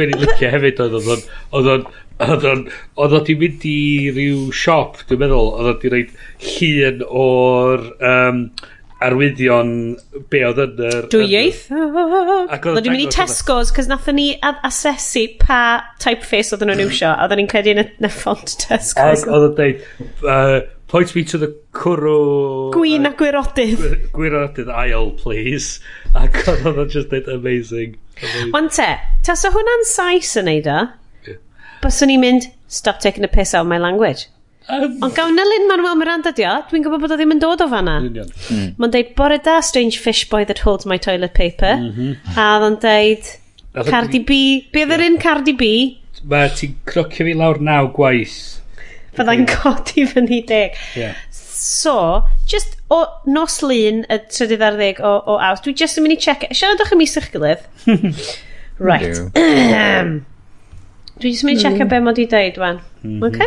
[0.08, 1.24] ni'n licio hefyd oedd oedd oedd
[1.62, 1.88] oedd
[2.46, 3.78] oedd oedd oedd mynd i
[4.18, 6.14] ryw siop dwi'n meddwl oedd oedd wedi reid
[6.50, 8.44] llun o'r um,
[9.02, 9.72] arwyddion
[10.30, 15.26] be oedd yn yr dwy ieith oedd wedi mynd i Tesco's cos nathon ni asesu
[15.40, 15.62] pa
[16.02, 16.92] typeface oedd nhw'n mm.
[16.92, 21.38] iwsio a oedden ni'n credu yn y ffont Tesco's oedd yn dweud Point me to
[21.38, 22.70] the cwrw...
[22.74, 24.10] Gwyn a gwirodydd.
[24.12, 25.80] Gwirodydd aisle, please.
[26.12, 27.94] Ac oedd o'n just dweud amazing.
[28.52, 28.88] Wan te,
[29.26, 30.82] tas o hwnna'n Saes yn neud o,
[31.82, 34.28] byswn i'n mynd, stop taking a piss out of my language.
[34.68, 37.42] Um, Ond gawn na Lynn Manuel Miranda di o, dwi'n gwybod bod o ddim yn
[37.42, 37.96] dod o fanna.
[38.04, 38.76] Mm.
[38.78, 41.74] Mae'n deud, bore da, strange fish boy that holds my toilet paper.
[41.80, 42.38] Mm -hmm.
[42.38, 43.32] A ddo'n deud,
[43.88, 44.38] Cardi B,
[44.72, 45.72] be oedd yr un Cardi B?
[46.30, 48.38] Mae ti'n crocio fi lawr naw gwaith.
[49.16, 50.78] Fydda'n codi fy ni deg.
[50.96, 51.16] Yeah.
[51.62, 56.02] So, just o nos lun y trydydd ar ddeg o, o aws, dwi just yn
[56.02, 56.42] mynd i check...
[56.50, 57.62] Siaradwch ym mis eich gilydd?
[58.88, 59.20] right.
[61.22, 61.92] dwi just yn mynd i check mm.
[61.92, 62.80] be mod i dweud, wan.
[63.04, 63.28] Mm -hmm.
[63.28, 63.46] Okay?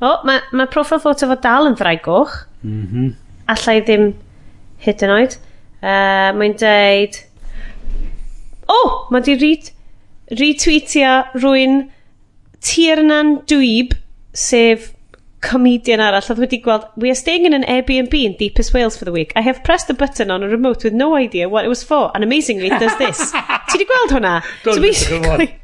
[0.00, 2.38] O, mae ma profile photo fo dal yn ddrau goch.
[2.64, 3.10] Mm -hmm.
[3.52, 4.06] Allai ddim
[4.86, 5.36] hyd yn oed.
[5.82, 7.20] Uh, mae'n deud...
[8.70, 9.68] O, oh, mae di read,
[10.40, 11.76] retweetio rwy'n
[12.64, 13.92] Tiernan Dwyb,
[14.32, 14.94] sef
[15.40, 19.06] comedian arall oedd wedi gweld, we are staying in an Airbnb in deepest Wales for
[19.08, 19.32] the week.
[19.36, 22.10] I have pressed the button on a remote with no idea what it was for,
[22.14, 23.30] and amazingly it does this.
[23.70, 24.34] Ti wedi gweld hwnna?
[24.64, 25.54] so basically,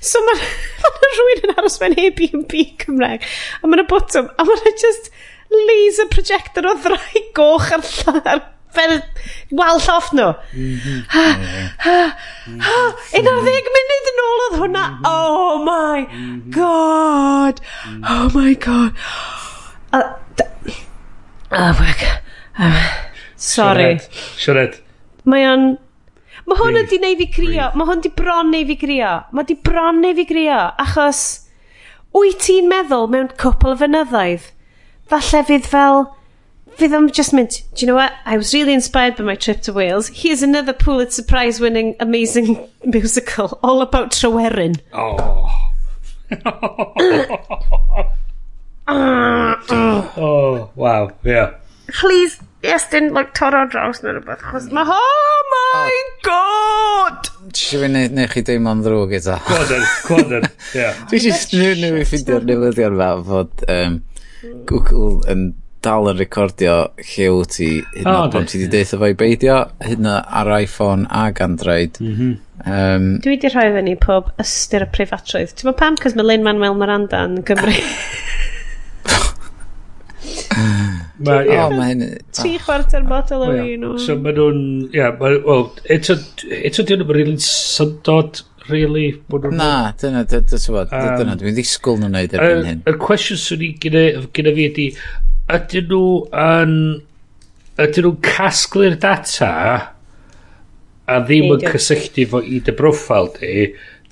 [0.00, 0.40] so mae
[0.84, 3.24] ma rhywun yn aros mewn Airbnb Cymraeg
[3.62, 5.08] a mae'n y botwm, a mae'n just
[5.54, 7.86] laser projector o ddrau goch ar,
[8.24, 8.44] ar
[8.76, 8.96] fel
[9.58, 10.30] wal off nhw.
[11.14, 11.44] Ah,
[11.92, 12.10] ah,
[12.72, 14.84] ah, un ar ddeg munud yn ôl oedd hwnna.
[15.10, 16.04] Oh my
[16.56, 17.62] god.
[18.02, 18.92] Oh my god.
[19.92, 20.02] A...
[21.54, 22.20] Oh my god.
[23.36, 23.98] Sorry.
[24.40, 24.80] Siored.
[25.24, 25.72] Mae o'n...
[26.44, 27.70] Mae hwn wedi neud fi crio.
[27.72, 29.14] Mae hwn wedi bron neud fi crio.
[29.30, 30.60] Mae wedi bron neud fi crio.
[30.82, 31.24] Achos...
[32.14, 34.44] Wyt ti'n meddwl mewn cwpl o fynyddoedd?
[35.10, 36.04] Falle fydd fel
[36.78, 39.62] fydd o'n just mynd, do you know what, I was really inspired by my trip
[39.62, 40.08] to Wales.
[40.08, 44.80] Here's another Pulitzer Prize winning amazing musical all about Tryweryn.
[44.92, 45.48] Oh.
[48.86, 49.60] Oh.
[50.16, 51.54] oh, wow, yeah.
[51.88, 56.14] Please, yes, dyn, like, toro draws neu rhywbeth, chos mae, oh my oh.
[56.26, 57.28] god!
[57.54, 59.36] Ti'n fi neu chi deimlo'n ddrwg eto?
[59.48, 60.48] Gwadr, gwadr,
[60.78, 60.96] yeah.
[61.10, 64.00] Dwi'n just nwy nwy ffeindio'r newyddion fel fod um,
[64.70, 65.52] Google yn um,
[65.84, 66.76] dal yn recordio
[67.12, 71.42] llew ti hyn oh, pan ti wedi deitha fo i beidio hyn ar iPhone ag
[71.44, 72.00] Android.
[72.00, 72.32] Mm -hmm.
[72.76, 75.54] um, Dwi wedi rhoi fyny pob ystyr y preifatrwydd.
[75.54, 76.00] Ti'n bod pam?
[76.00, 77.76] Cos mae Lynn Manuel Miranda yn Gymru.
[81.18, 81.66] Ma, yeah.
[81.66, 82.02] oh, hyn...
[82.34, 84.58] Tri chwarter botol o un So mae nhw'n
[84.94, 86.16] yeah, Wel, eto
[86.82, 89.58] dyn nhw'n really syndod really bod nhw'n...
[89.60, 90.84] Na, dyna, dyna, dyna,
[91.20, 92.82] dyna, dwi'n ddisgwyl nhw'n neud erbyn hyn.
[92.90, 94.88] Y cwestiwn swn i gyda fi ydi,
[95.52, 96.04] ydyn nhw
[96.44, 96.76] yn...
[97.74, 99.50] Ydyn nhw'n casglu'r data
[101.04, 103.64] a ddim yn cysylltu fo i dy broffil di,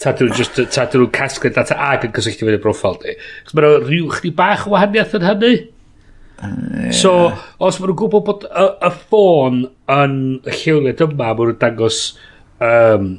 [0.03, 2.99] ta dyn nhw'n ta dyn nhw'n casglu'r data ag yn cysylltu fo i dy broffil
[3.05, 3.15] di.
[3.47, 5.53] Cos mae'n rhyw chdi bach o wahaniaeth yn hynny.
[6.99, 7.13] So,
[7.63, 9.61] os maen nhw'n gwybod bod y, y ffôn
[9.95, 12.01] yn y lleoliad yma, maen nhw'n dangos,
[12.67, 13.13] um,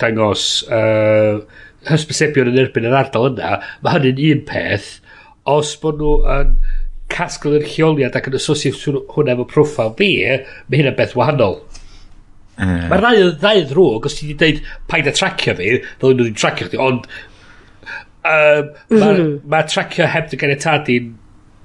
[0.00, 1.42] dangos uh,
[1.90, 4.94] hysbysebion yn erbyn yr ardal yna, mae hynny'n un peth.
[5.54, 6.56] Os maen nhw yn
[7.14, 8.74] casglu'r lleoliad ac yn asosio
[9.14, 10.10] hwnna efo profil fi,
[10.68, 11.60] mae hynna beth wahanol.
[12.58, 12.86] Mm.
[12.90, 16.38] Mae'r ddau, ddau ddrwg, os ti wedi dweud paid a tracio fi, ddylen nhw wedi
[16.38, 17.08] tracio chdi, ond
[18.30, 18.68] um,
[19.00, 20.98] mae ma tracio heb dy ganiatadu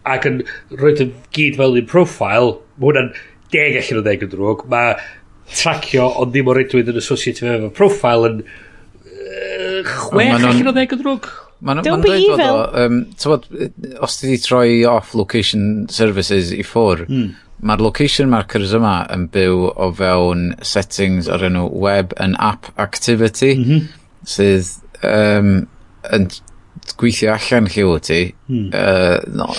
[0.10, 0.42] ac yn
[0.74, 3.12] rhoi dy gyd fel un profil, mae hwnna'n
[3.54, 4.96] deg allan o ddeg yn drwg, mae
[5.50, 10.98] tracio ond ddim o redwydd yn associate efo profil yn uh, chwech allan o ddeg
[10.98, 11.30] yn drwg.
[11.60, 13.48] Ma'n be dweud fod o, um, tywod,
[14.06, 17.26] os ti di troi off location services i ffwr, mm.
[17.68, 23.58] mae'r location markers yma yn byw o fewn settings o'r enw web and app activity,
[23.58, 23.90] mm -hmm.
[24.24, 24.72] sydd
[25.04, 25.52] um,
[26.16, 26.30] yn
[27.00, 28.70] gweithio allan lle lliw ti, mm.
[28.72, 29.52] uh, no,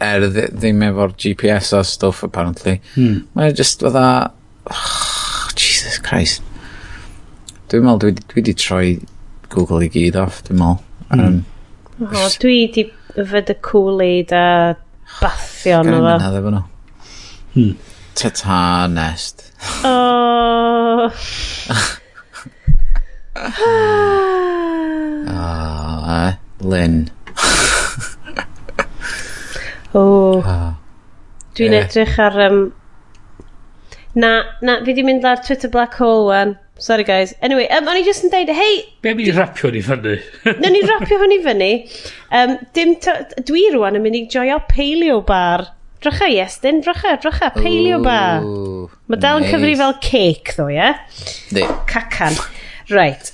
[0.00, 2.80] er ddim efo'r GPS a stuff apparently.
[2.96, 3.24] Mm.
[3.36, 4.04] Mae'n just fydda,
[4.68, 6.44] oh, Jesus Christ.
[7.70, 8.86] Dwi'n meddwl, dwi, dwi di troi
[9.48, 10.86] Google i gyd off, dwi'n meddwl.
[11.10, 11.42] Um, mm.
[12.06, 12.82] oh, dwi di
[13.18, 14.76] yfed y Kool-Aid a
[15.18, 16.12] bathio yn efo.
[16.22, 16.62] Gan yna nhw.
[17.54, 17.72] Hmm.
[18.14, 19.36] Ta-ta, nest.
[19.84, 21.10] O.
[25.30, 25.32] O,
[26.12, 27.08] e, Lynn.
[29.94, 30.42] O.
[31.58, 32.36] Dwi'n edrych ar...
[32.46, 32.72] Um,
[34.14, 36.54] na, na, fi di mynd ar Twitter Black Hole wan.
[36.80, 37.34] Sorry guys.
[37.42, 38.78] Anyway, um, o'n i jyst yn deud, hei...
[39.04, 40.14] Be mi rapio ni fyny?
[40.62, 41.68] Nw'n ni rapio hwn i fyny.
[42.32, 42.94] Um, dim
[43.44, 45.66] dwi rwan yn mynd i joio paleo bar.
[46.00, 48.48] Drycha Iestyn, drycha, drycha, paleo Ooh, bar.
[49.12, 49.52] Mae dal nice.
[49.52, 50.78] cyfri fel cake ddo, ie?
[50.78, 51.04] Yeah?
[51.52, 51.66] Di.
[51.90, 52.40] Cacan.
[52.88, 53.28] Right.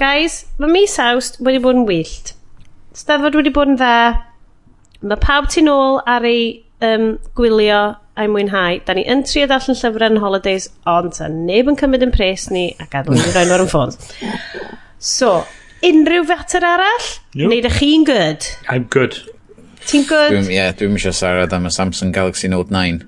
[0.00, 2.32] Guys, mae mis awst wedi bod yn wyllt.
[2.96, 3.94] Steddfod wedi bod yn dda.
[5.04, 7.82] Mae pawb tu ôl ar ei um, gwylio
[8.18, 8.80] a'i mwynhau.
[8.86, 12.48] Da ni yn trio darllen llyfrau yn holidays, ond ta neb yn cymryd yn pres
[12.54, 13.98] ni a gadw ni roi'n o'r ffôns.
[14.98, 15.44] So,
[15.86, 17.10] unrhyw fater arall?
[17.38, 17.52] Nope.
[17.54, 18.48] Neud chi'n good?
[18.68, 19.20] I'm good.
[19.88, 20.48] Ti'n gwrdd?
[20.50, 23.06] Ie, yeah, dwi'm eisiau siarad am y Samsung Galaxy Note 9.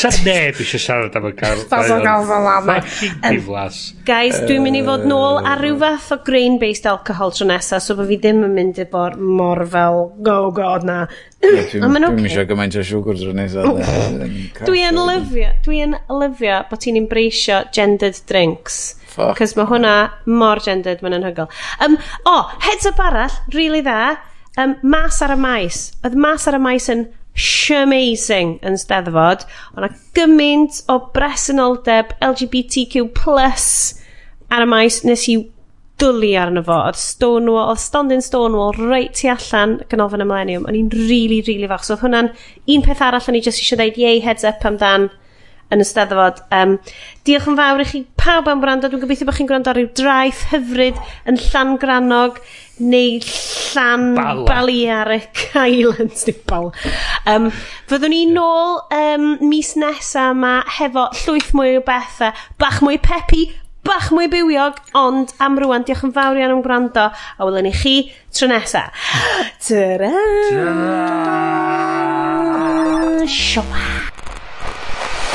[0.00, 1.60] Sa neb eisiau siarad am y gael.
[1.70, 4.04] Samsung Galaxy Note 9.
[4.08, 7.98] Guys, dwi'n mynd i fod nôl ar rhyw fath o grain-based alcohol tro nesa, so
[7.98, 11.02] bod fi ddim yn mynd i bod mor fel, go god na.
[11.44, 13.66] Dwi'n eisiau gymaint o siwgr tro nesa.
[14.64, 18.80] Dwi'n lyfio, dwi'n lyfio bod ti'n embraceio gendered drinks.
[19.14, 19.94] Cos mae hwnna
[20.30, 21.50] mor gendered, mae'n anhygol.
[21.82, 24.16] Um, o, oh, heads up arall, really dda
[24.60, 25.88] um, Mas ar y Maes.
[26.04, 27.08] Oedd Mas ar y Maes yn
[27.76, 29.46] amazing yn steddfod.
[29.76, 33.70] O'na gymaint o bresenoldeb LGBTQ plus
[34.50, 35.36] ar y maes nes i
[36.00, 36.78] dwlu arno fo.
[36.88, 40.66] Oedd Stonewall, oedd Stondin Stonewall reit tu allan ganolfan y millennium.
[40.68, 41.86] O'n i'n rili, really, rili really fach.
[41.86, 42.32] So oedd hwnna'n
[42.74, 45.10] un peth arall o'n i jyst eisiau dweud yay heads up amdan
[45.70, 46.42] yn y steddfod.
[46.54, 46.76] Um,
[47.26, 48.90] diolch yn fawr i chi pawb am wrando.
[48.90, 50.98] Dwi'n gobeithio bod chi'n gwrando ar ryw draeth hyfryd
[51.30, 52.40] yn Llangranog
[52.80, 54.44] neu Llan Bala.
[54.48, 56.26] Balearic Islands.
[56.26, 56.70] Neu Bal.
[57.30, 57.50] Um,
[57.90, 62.32] fyddwn ni nôl um, mis nesa yma hefo llwyth mwy o bethau.
[62.60, 63.42] Bach mwy pepi,
[63.86, 67.74] bach mwy bywiog, ond am rwan, diolch yn fawr iawn am gwrando, a welwn i
[67.74, 67.96] chi
[68.34, 68.82] tro nesa.
[69.66, 70.14] Ta-ra!
[70.50, 71.10] Ta-ra!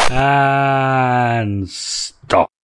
[0.09, 2.54] And stop.